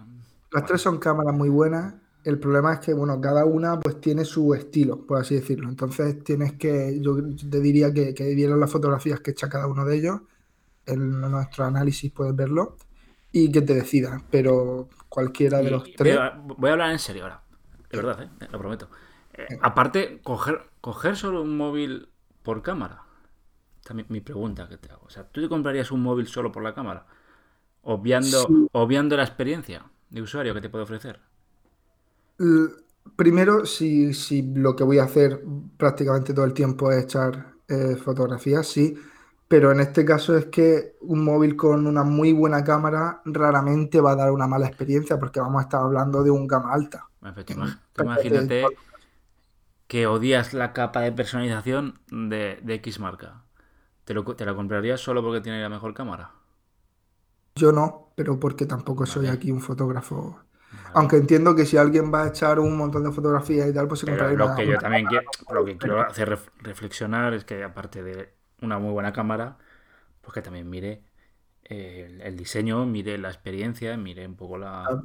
[0.52, 1.94] Las tres son cámaras muy buenas.
[2.22, 5.68] El problema es que, bueno, cada una pues tiene su estilo, por así decirlo.
[5.68, 7.16] Entonces tienes que, yo
[7.50, 10.20] te diría que, que vieran las fotografías que echa cada uno de ellos.
[10.86, 12.76] En nuestro análisis puedes verlo.
[13.32, 14.22] Y que te decidas.
[14.30, 16.16] Pero cualquiera de Y- los tres.
[16.16, 17.42] voy a- Voy a hablar en serio ahora.
[17.90, 18.46] De verdad, ¿eh?
[18.50, 18.88] lo prometo.
[19.34, 22.08] Eh, aparte, coger, coger solo un móvil
[22.42, 23.02] por cámara.
[23.80, 25.06] Esta es mi, pregunta que te hago.
[25.06, 27.06] O sea, ¿tú te comprarías un móvil solo por la cámara?
[27.82, 28.68] Obviando, Sí.
[28.72, 31.20] obviando la experiencia de usuario que te puede ofrecer.
[32.38, 32.68] L-
[33.16, 35.42] Primero, si, si lo que voy a hacer
[35.76, 38.94] prácticamente todo el tiempo es echar eh, fotografías, sí,
[39.46, 44.12] pero en este caso es que un móvil con una muy buena cámara raramente va
[44.12, 47.10] a dar una mala experiencia porque vamos a estar hablando de un gama alta.
[47.96, 48.58] Imagínate
[49.94, 52.00] que odias la capa de personalización
[52.32, 53.44] de, de X marca.
[54.04, 56.32] ¿Te, lo, ¿Te la comprarías solo porque tiene la mejor cámara?
[57.56, 60.40] Yo no, pero porque tampoco soy aquí un fotógrafo.
[60.92, 64.00] Aunque entiendo que si alguien va a echar un montón de fotografías y tal, pues
[64.00, 67.44] se Pero compraría lo que yo también quiero, lo que quiero hacer ref- reflexionar es
[67.44, 69.58] que aparte de una muy buena cámara,
[70.22, 71.04] pues que también mire
[71.64, 74.98] eh, el, el diseño, mire la experiencia, mire un poco la...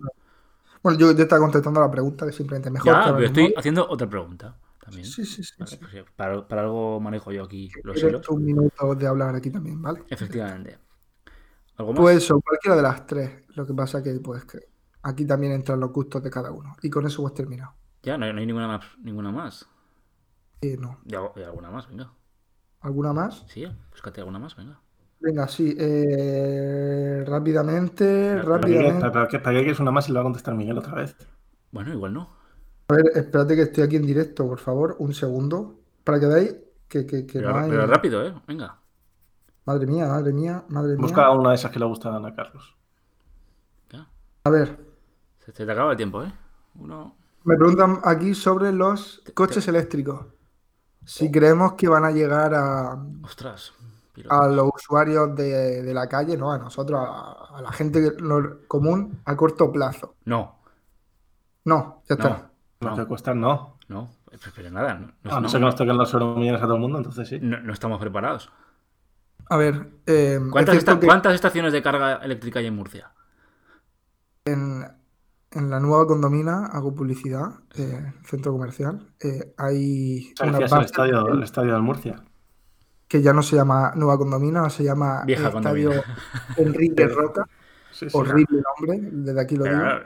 [0.84, 3.56] Bueno, yo te estaba contestando la pregunta que simplemente mejor Ya, pero estoy móvil.
[3.58, 4.58] haciendo otra pregunta
[4.90, 5.06] también.
[5.06, 5.54] Sí, sí, sí.
[5.58, 5.78] Vale, sí.
[5.78, 8.28] pues sí, para, para algo manejo yo aquí los hilos.
[8.30, 10.04] un minuto de hablar aquí también, ¿vale?
[10.10, 10.78] Efectivamente.
[11.78, 12.00] ¿Algo más?
[12.02, 13.44] Pues eso, cualquiera de las tres.
[13.56, 14.60] Lo que pasa que, pues, que
[15.04, 16.76] aquí también entran los gustos de cada uno.
[16.82, 17.74] Y con eso hemos terminado.
[18.04, 18.86] Ya, no hay, no hay ninguna más.
[19.02, 19.68] Ninguna más.
[20.62, 21.00] Y no.
[21.06, 22.12] Y, alguna más, venga.
[22.82, 23.46] ¿Alguna más?
[23.48, 24.80] Sí, búscate alguna más, venga.
[25.22, 25.76] Venga, sí.
[25.78, 29.12] eh, rápidamente, Pero- ¿Para qué, rápidamente.
[29.12, 31.16] para qué quieres una más y lo va a contestar Miguel otra vez?
[31.72, 32.39] Bueno, igual no.
[32.90, 34.96] A ver, espérate que estoy aquí en directo, por favor.
[35.00, 35.80] Un segundo.
[36.04, 36.56] Para que veáis
[36.88, 37.70] que, que, que Pero, no hay...
[37.70, 38.34] pero rápido, ¿eh?
[38.48, 38.78] Venga.
[39.66, 41.02] Madre mía, madre mía, madre mía.
[41.02, 42.76] Busca una de esas que le gustan a Carlos.
[43.92, 44.08] Ya.
[44.44, 44.80] A ver,
[45.46, 46.34] Se te acaba el tiempo, ¿eh?
[46.76, 47.16] Uno.
[47.44, 50.26] me preguntan aquí sobre los coches eléctricos.
[51.06, 53.74] Si creemos que van a llegar a, Ostras.
[54.30, 58.16] a los usuarios de, de la calle, no a nosotros, a, a la gente
[58.68, 60.16] común a corto plazo.
[60.26, 60.56] No.
[61.66, 62.30] No, ya está.
[62.30, 62.49] No.
[62.82, 62.96] No.
[62.96, 63.78] que cuestan, no.
[63.90, 64.10] No.
[64.30, 64.94] Pero, pero nada.
[64.94, 66.98] No, no- A no no- ser que nos toquen los euromillones a todo el mundo,
[67.00, 67.40] entonces sí.
[67.42, 68.52] no- no estamos preparados.
[69.50, 73.12] A ver, eh, ¿Cuántas, cierto esta- que cuántas estaciones de carga eléctrica hay en Murcia?
[74.46, 74.84] en,
[75.52, 81.44] en la nueva condomina, hago publicidad, eh, centro comercial, eh, hay una el estadio, el
[81.44, 82.24] estadio del Murcia.
[83.08, 86.16] que ya no se llama nueva condomina, se llama Vieja Estadio condomina.
[86.58, 87.46] Enrique Roca.
[87.92, 88.16] Sí, sí.
[88.18, 89.76] Horrible nombre, desde aquí lo digo.
[89.78, 90.06] claro,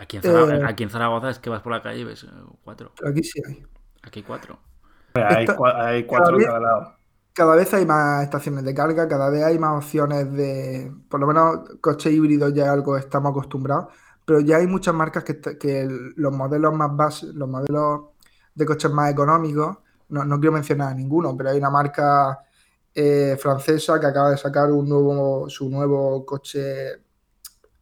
[0.00, 2.24] aquí, en Zaragoza, Eh, aquí en Zaragoza es que vas por la calle y ves
[2.24, 2.28] eh,
[2.64, 2.92] cuatro.
[3.08, 3.64] Aquí sí hay.
[4.02, 4.58] Aquí hay cuatro.
[5.14, 6.94] Hay, Esta- cua- hay cuatro vez- cada lado.
[7.32, 11.26] Cada vez hay más estaciones de carga, cada vez hay más opciones de, por lo
[11.28, 13.86] menos coche híbrido ya es algo que estamos acostumbrados,
[14.24, 18.00] pero ya hay muchas marcas que, que los modelos más básicos, los modelos
[18.56, 19.78] de coches más económicos,
[20.08, 22.40] no, no quiero mencionar a ninguno, pero hay una marca
[22.92, 27.02] eh, francesa que acaba de sacar un nuevo, su nuevo coche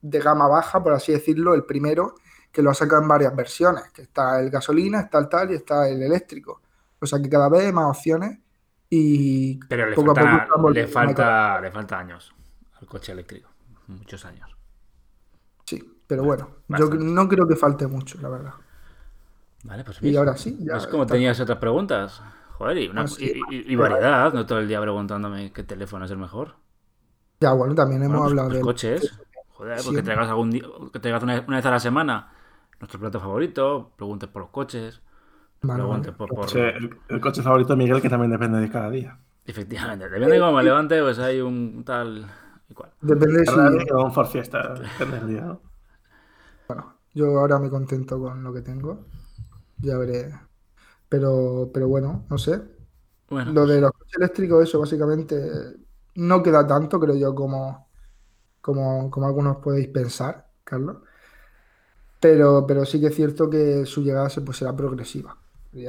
[0.08, 2.14] de gama baja, por así decirlo, el primero,
[2.52, 5.54] que lo ha sacado en varias versiones, que está el gasolina, está el tal y
[5.54, 6.62] está el eléctrico.
[7.00, 8.38] O sea que cada vez hay más opciones
[8.88, 12.34] y Pero le poco a falta, poco le, falta, le falta años
[12.80, 13.50] al coche eléctrico.
[13.88, 14.56] Muchos años.
[15.64, 18.52] Sí, pero bueno, yo no creo que falte mucho, la verdad.
[19.64, 21.14] Vale, pues Y ahora sí, ya ¿Ves cómo está.
[21.14, 22.22] tenías otras preguntas?
[22.52, 23.32] Joder, y, una- Ah, sí.
[23.50, 26.54] y- y- y variedad, no todo el día preguntándome qué teléfono es el mejor.
[27.40, 29.20] Ya, bueno, también hemos Bueno, pues- hablado pues del coches.
[29.56, 30.02] Joder, pues que Siempre.
[30.02, 32.32] traigas algún día, que traigas una, una vez a la semana
[32.80, 35.00] nuestro plato favorito, preguntes por los coches,
[35.62, 36.14] Vale, preguntes vale.
[36.14, 39.20] por, el, el coche favorito de Miguel que también depende de cada día.
[39.44, 42.26] Efectivamente, depende de cómo me levante, pues hay un tal
[42.68, 42.90] y cual.
[43.00, 45.62] Depende si Cada día un Ford Fiesta, depende del día, ¿no?
[47.14, 49.06] yo ahora me contento con lo que tengo.
[49.78, 50.32] Ya veré.
[51.08, 52.62] Pero, pero bueno, no sé.
[53.28, 55.36] Bueno, Lo de los coches eléctricos, eso básicamente
[56.16, 57.85] no queda tanto, creo yo, como,
[58.66, 60.98] como, como algunos podéis pensar, Carlos.
[62.20, 65.38] Pero, pero sí que es cierto que su llegada se, pues, será progresiva.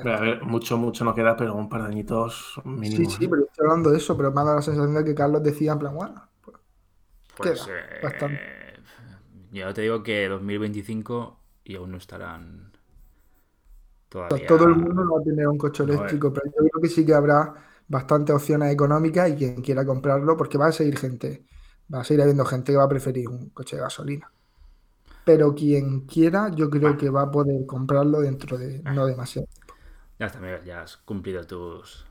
[0.03, 3.09] A ver, mucho, mucho no queda, pero un par de añitos Sí, mínimo.
[3.09, 5.43] sí, pero estoy hablando de eso, pero me ha dado la sensación de que Carlos
[5.43, 6.57] decía en plan, bueno, pues,
[7.35, 8.43] pues queda eh, bastante.
[9.51, 12.71] yo te digo que 2025 y aún no estarán
[14.27, 14.45] pues, todavía.
[14.45, 16.89] todo el mundo no va a tener un coche No, eléctrico, pero yo creo que
[16.89, 17.53] sí que habrá
[17.87, 21.45] bastantes opciones económicas y quien quiera comprarlo, porque va a seguir gente,
[21.93, 24.31] va a seguir habiendo gente que va a preferir un coche de gasolina.
[25.25, 29.47] Pero quien quiera, yo creo que va a poder comprarlo dentro de no demasiado.
[30.19, 32.05] Ya está, Miguel, ya has cumplido tus,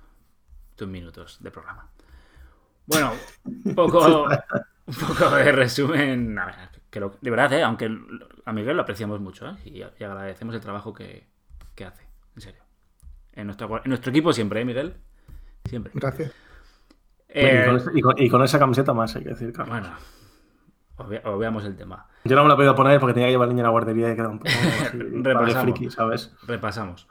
[0.77, 1.91] tus minutos de programa.
[2.87, 3.13] Bueno,
[3.45, 4.27] un poco,
[4.87, 6.39] un poco de resumen.
[6.39, 6.57] A ver,
[6.91, 7.63] que lo- de verdad, ¿eh?
[7.63, 7.91] aunque
[8.45, 9.57] a Miguel lo apreciamos mucho ¿eh?
[9.65, 11.27] y, y agradecemos el trabajo que,
[11.75, 12.05] que hace,
[12.37, 12.63] en serio.
[13.33, 14.97] En nuestro, en nuestro equipo siempre, ¿eh, Miguel?
[15.65, 15.95] Siempre.
[15.95, 16.33] Gracias.
[17.39, 19.79] Eh, y, con, ese- y con- y con esa camiseta más, hay que decir, Carlos.
[19.79, 19.95] bueno,
[20.97, 22.07] obvia- obviamos el tema.
[22.25, 23.71] Yo no me la he podido poner porque tenía que llevar al niño a la
[23.73, 24.51] guardería y queda un poco
[24.83, 25.63] así, Repasamos.
[25.63, 26.33] friki, ¿sabes?
[26.47, 27.09] Repasamos.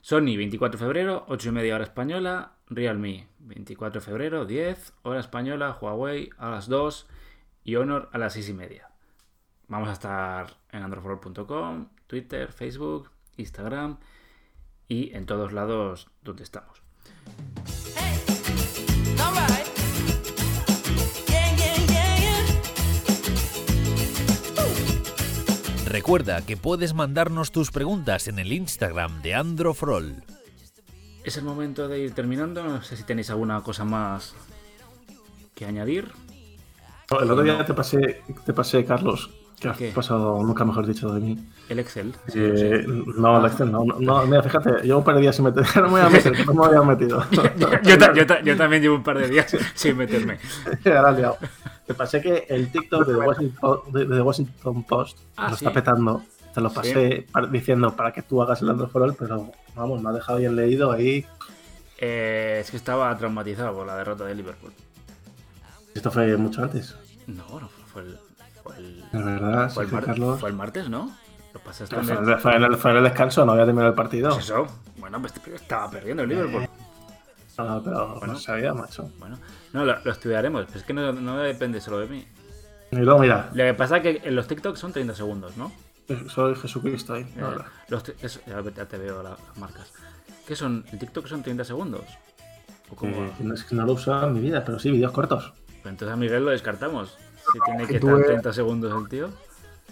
[0.00, 2.52] Sony, 24 de febrero, 8 y media hora española.
[2.68, 5.76] Realme, 24 de febrero, 10 hora española.
[5.80, 7.08] Huawei a las 2
[7.64, 8.88] y Honor a las 6 y media.
[9.68, 13.98] Vamos a estar en androforol.com, Twitter, Facebook, Instagram
[14.88, 16.82] y en todos lados donde estamos.
[25.86, 30.14] Recuerda que puedes mandarnos tus preguntas en el Instagram de Androfrol.
[31.24, 32.62] Es el momento de ir terminando.
[32.64, 34.34] No sé si tenéis alguna cosa más
[35.54, 36.08] que añadir.
[37.10, 39.30] El otro día te pasé, te pasé Carlos,
[39.60, 39.92] que has ¿Qué?
[39.94, 41.48] pasado, nunca mejor dicho, de mí.
[41.68, 42.12] El Excel.
[42.28, 42.38] sí.
[42.40, 42.84] Eh,
[43.16, 45.64] no, el Excel no, no, no, mira, fíjate, llevo un par de días sin meter,
[45.76, 47.24] no me voy a meter, que no me había metido.
[47.84, 50.38] yo, ta- yo yo también llevo un par de días sin meterme.
[50.84, 51.38] Ahora liado.
[51.86, 55.56] Te pasé que el TikTok de The Washington, de, de The Washington Post Ah, lo
[55.56, 55.64] sí.
[55.64, 56.22] está petando
[56.54, 60.00] te lo pasé para- diciendo para que tú hagas el Android for All, pero vamos,
[60.02, 61.26] me ha dejado bien leído ahí.
[61.98, 64.72] Eh, es que estaba traumatizado por la derrota de Liverpool.
[65.94, 66.96] Esto fue mucho antes.
[67.26, 68.18] No, no, fue, fue el.
[68.62, 70.40] Fue el, De verdad, fue el Carlos.
[70.40, 71.10] fue el martes, ¿no?
[71.54, 73.94] Lo en Fue, el- fue en el- fue en el descanso, no había terminado el
[73.96, 74.30] partido.
[74.30, 74.66] Pues eso.
[74.98, 76.68] Bueno, pues estaba perdiendo el Liverpool.
[77.58, 78.32] No, pero Bueno.
[78.34, 79.10] no sabía, macho.
[79.18, 79.38] Bueno,
[79.76, 80.64] no, lo, lo estudiaremos.
[80.66, 82.26] Pero es que no, no depende solo de mí.
[82.90, 85.72] Y luego, mira, Lo que pasa es que en los TikToks son 30 segundos, ¿no?
[86.28, 87.22] soy Jesucristo ahí.
[87.36, 87.42] Eh,
[87.88, 89.92] los eso, ya, ya te veo la- las marcas.
[90.46, 90.84] ¿Qué son?
[90.92, 92.04] ¿El TikTok son 30 segundos?
[92.90, 95.10] ¿O cómo Eh, no es que no lo uso en mi vida, pero sí, vídeos
[95.10, 95.52] cortos.
[95.82, 97.16] Pues entonces a Miguel lo descartamos.
[97.52, 99.30] Si tiene que estar eres- 30 segundos el tío.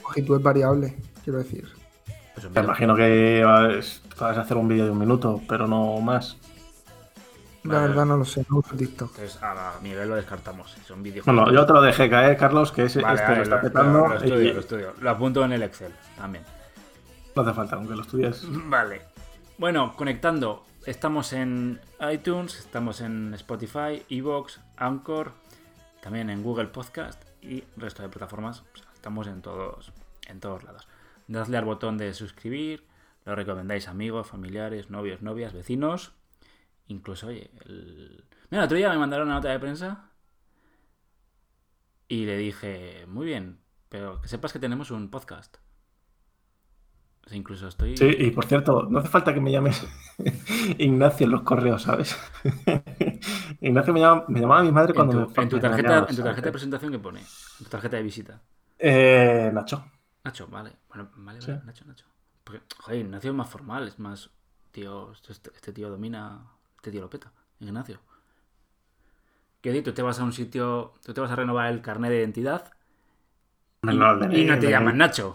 [0.05, 1.69] Longitud es variable, quiero decir.
[2.35, 5.67] Pues Me mira, imagino que vas vas a hacer un vídeo de un minuto, pero
[5.67, 6.37] no más.
[7.65, 7.89] La Vale.
[7.89, 9.11] verdad no lo sé, no uso TikTok.
[9.15, 10.77] entonces a Miguel lo descartamos.
[10.87, 11.25] Son vídeos.
[11.25, 13.99] Bueno, yo te lo dejé caer, Carlos, que ese, Vale, este vale, lo está petando.
[14.01, 14.93] lo- lo estudio, y lo estudio.
[15.01, 16.45] Lo apunto en el Excel también.
[17.35, 18.43] No hace falta, aunque lo estudies.
[18.69, 19.03] Vale.
[19.59, 20.65] Bueno, conectando.
[20.85, 21.81] Estamos en
[22.13, 25.33] iTunes, estamos en Spotify, Evox, Anchor,
[26.03, 28.61] también en Google Podcast y resto de plataformas.
[28.75, 29.91] O sea, estamos en todos,
[30.29, 30.87] en todos lados.
[31.27, 32.85] Dadle al botón de suscribir,
[33.25, 36.13] lo recomendáis a amigos, familiares, novios, novias, vecinos.
[36.89, 38.25] Incluso, oye, el...
[38.51, 40.11] Mira, el otro día me mandaron una nota de prensa
[42.09, 45.57] y le dije, muy bien, pero que sepas que tenemos un podcast.
[47.25, 47.97] O sea, incluso estoy...
[47.97, 49.83] Sí, y por cierto, no hace falta que me llames
[50.79, 52.15] Ignacio en los correos, ¿sabes?
[53.61, 55.81] Ignacio me, llama- me llamaba mi madre En cuando tu, me en tu me tarjeta,
[55.89, 58.43] engañabas, en tu tarjeta de presentación que pone, en tu tarjeta de visita.
[58.79, 59.85] Eh, Nacho.
[60.25, 60.77] Nacho, vale.
[60.89, 61.53] Bueno, vale, Sí.
[61.53, 62.07] vale, Nacho, Nacho.
[62.45, 64.31] Porque, joder, Ignacio es más formal, es más.
[64.71, 66.47] Tío, este, este tío domina.
[66.85, 67.33] Este tío lo peta.
[67.61, 67.99] Ignacio.
[69.63, 69.85] ¿Qué decir?
[69.85, 70.93] Tú te vas a un sitio.
[71.03, 72.71] Tú te vas a renovar el carnet de identidad.
[73.85, 75.35] Y, No, el DNI, y no el te llaman Nacho.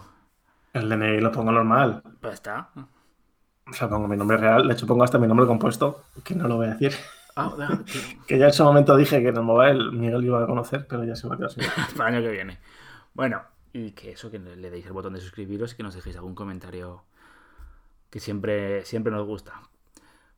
[0.72, 2.04] El DNI lo pongo normal.
[2.20, 2.70] Pues está.
[3.68, 4.68] O sea, pongo mi nombre real.
[4.68, 6.92] De hecho, pongo hasta mi nombre compuesto, que no lo voy a decir.
[7.34, 7.80] Ah, ah,
[8.28, 11.02] Que ya en ese momento dije que en el mobile Miguel iba a conocer, pero
[11.02, 11.68] ya se me ha quedado así.
[11.96, 12.60] para el año que viene.
[13.12, 13.42] Bueno,
[13.72, 16.36] y que eso, que le deis el botón de suscribiros y que nos dejéis algún
[16.36, 17.02] comentario
[18.08, 19.60] que siempre, siempre nos gusta.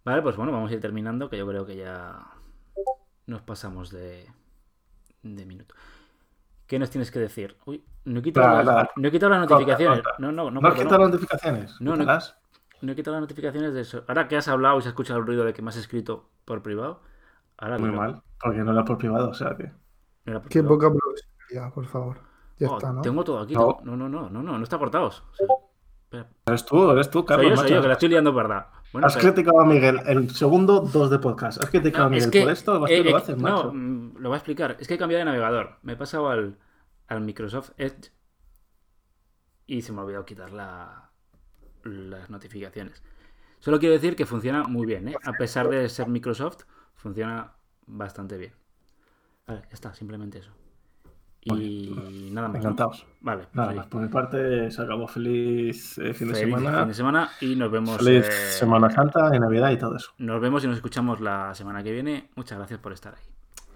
[0.04, 2.18] Vale, pues bueno, vamos a ir terminando, que yo creo que ya
[3.26, 4.26] nos pasamos de,
[5.22, 5.74] de minuto.
[6.66, 7.56] ¿Qué nos tienes que decir?
[7.66, 10.02] Uy, no he quitado, las, no he quitado las notificaciones.
[10.18, 11.04] No, no, no, ¿No has quitado no.
[11.04, 11.80] las notificaciones?
[11.80, 12.18] No, no.
[12.80, 14.04] No he quitado las notificaciones de eso.
[14.08, 16.30] Ahora que has hablado y se ha escuchado el ruido de que me has escrito
[16.44, 17.00] por privado.
[17.58, 19.64] Ahora Muy mal, porque no era por privado, o sea que.
[20.24, 20.78] No era por Qué privado.
[20.78, 22.18] poca profesionalidad, por favor.
[22.58, 23.02] Ya Oh, está, ¿no?
[23.02, 23.54] Tengo todo aquí.
[23.54, 23.78] No.
[23.84, 25.06] No, no, no, no, no, no está cortado.
[25.06, 25.46] O sea,
[26.04, 26.28] espera.
[26.46, 27.50] Eres tú, eres tú, Soy Carlos.
[27.50, 27.74] yo, soy macho.
[27.74, 28.66] yo, que la estoy liando verdad.
[28.92, 31.62] Bueno, Has pero- criticado a Miguel el segundo dos de podcast.
[31.62, 33.72] Has criticado no, a es Miguel que, por esto, eh, lo eh, haces, no, macho.
[33.72, 34.76] mm, lo voy a explicar.
[34.80, 35.78] Es que he cambiado de navegador.
[35.82, 36.58] Me he pasado al,
[37.08, 38.10] al Microsoft Edge
[39.66, 41.10] y se me ha olvidado quitar la-
[41.84, 43.02] las notificaciones.
[43.60, 45.14] Solo quiero decir que funciona muy bien, ¿eh?
[45.24, 46.64] A pesar de ser Microsoft,
[46.94, 47.52] funciona
[47.86, 48.52] bastante bien.
[49.46, 50.50] Vale, ya está, simplemente eso.
[51.44, 52.54] Y nada más.
[52.54, 52.60] ¿no?
[52.60, 53.06] Encantados.
[53.20, 56.78] Vale, pues Nada más, por mi parte, se acabó feliz eh, fin de feliz semana.
[56.80, 57.96] fin de semana y nos vemos.
[57.98, 60.12] Feliz eh, Semana Santa y Navidad y todo eso.
[60.18, 62.28] Nos vemos y nos escuchamos la semana que viene.
[62.36, 63.22] Muchas gracias por estar ahí.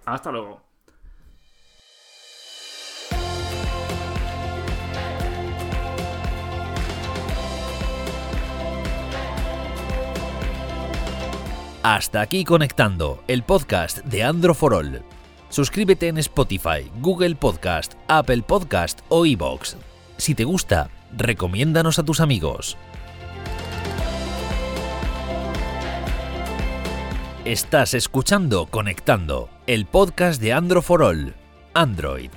[0.05, 0.61] Hasta luego.
[11.83, 15.06] Hasta aquí conectando el podcast de Andro for All.
[15.49, 19.77] Suscríbete en Spotify, Google Podcast, Apple Podcast o iBox.
[20.17, 22.77] Si te gusta, recomiéndanos a tus amigos.
[27.45, 31.33] Estás escuchando Conectando, el podcast de Andro for All.
[31.73, 32.29] Android,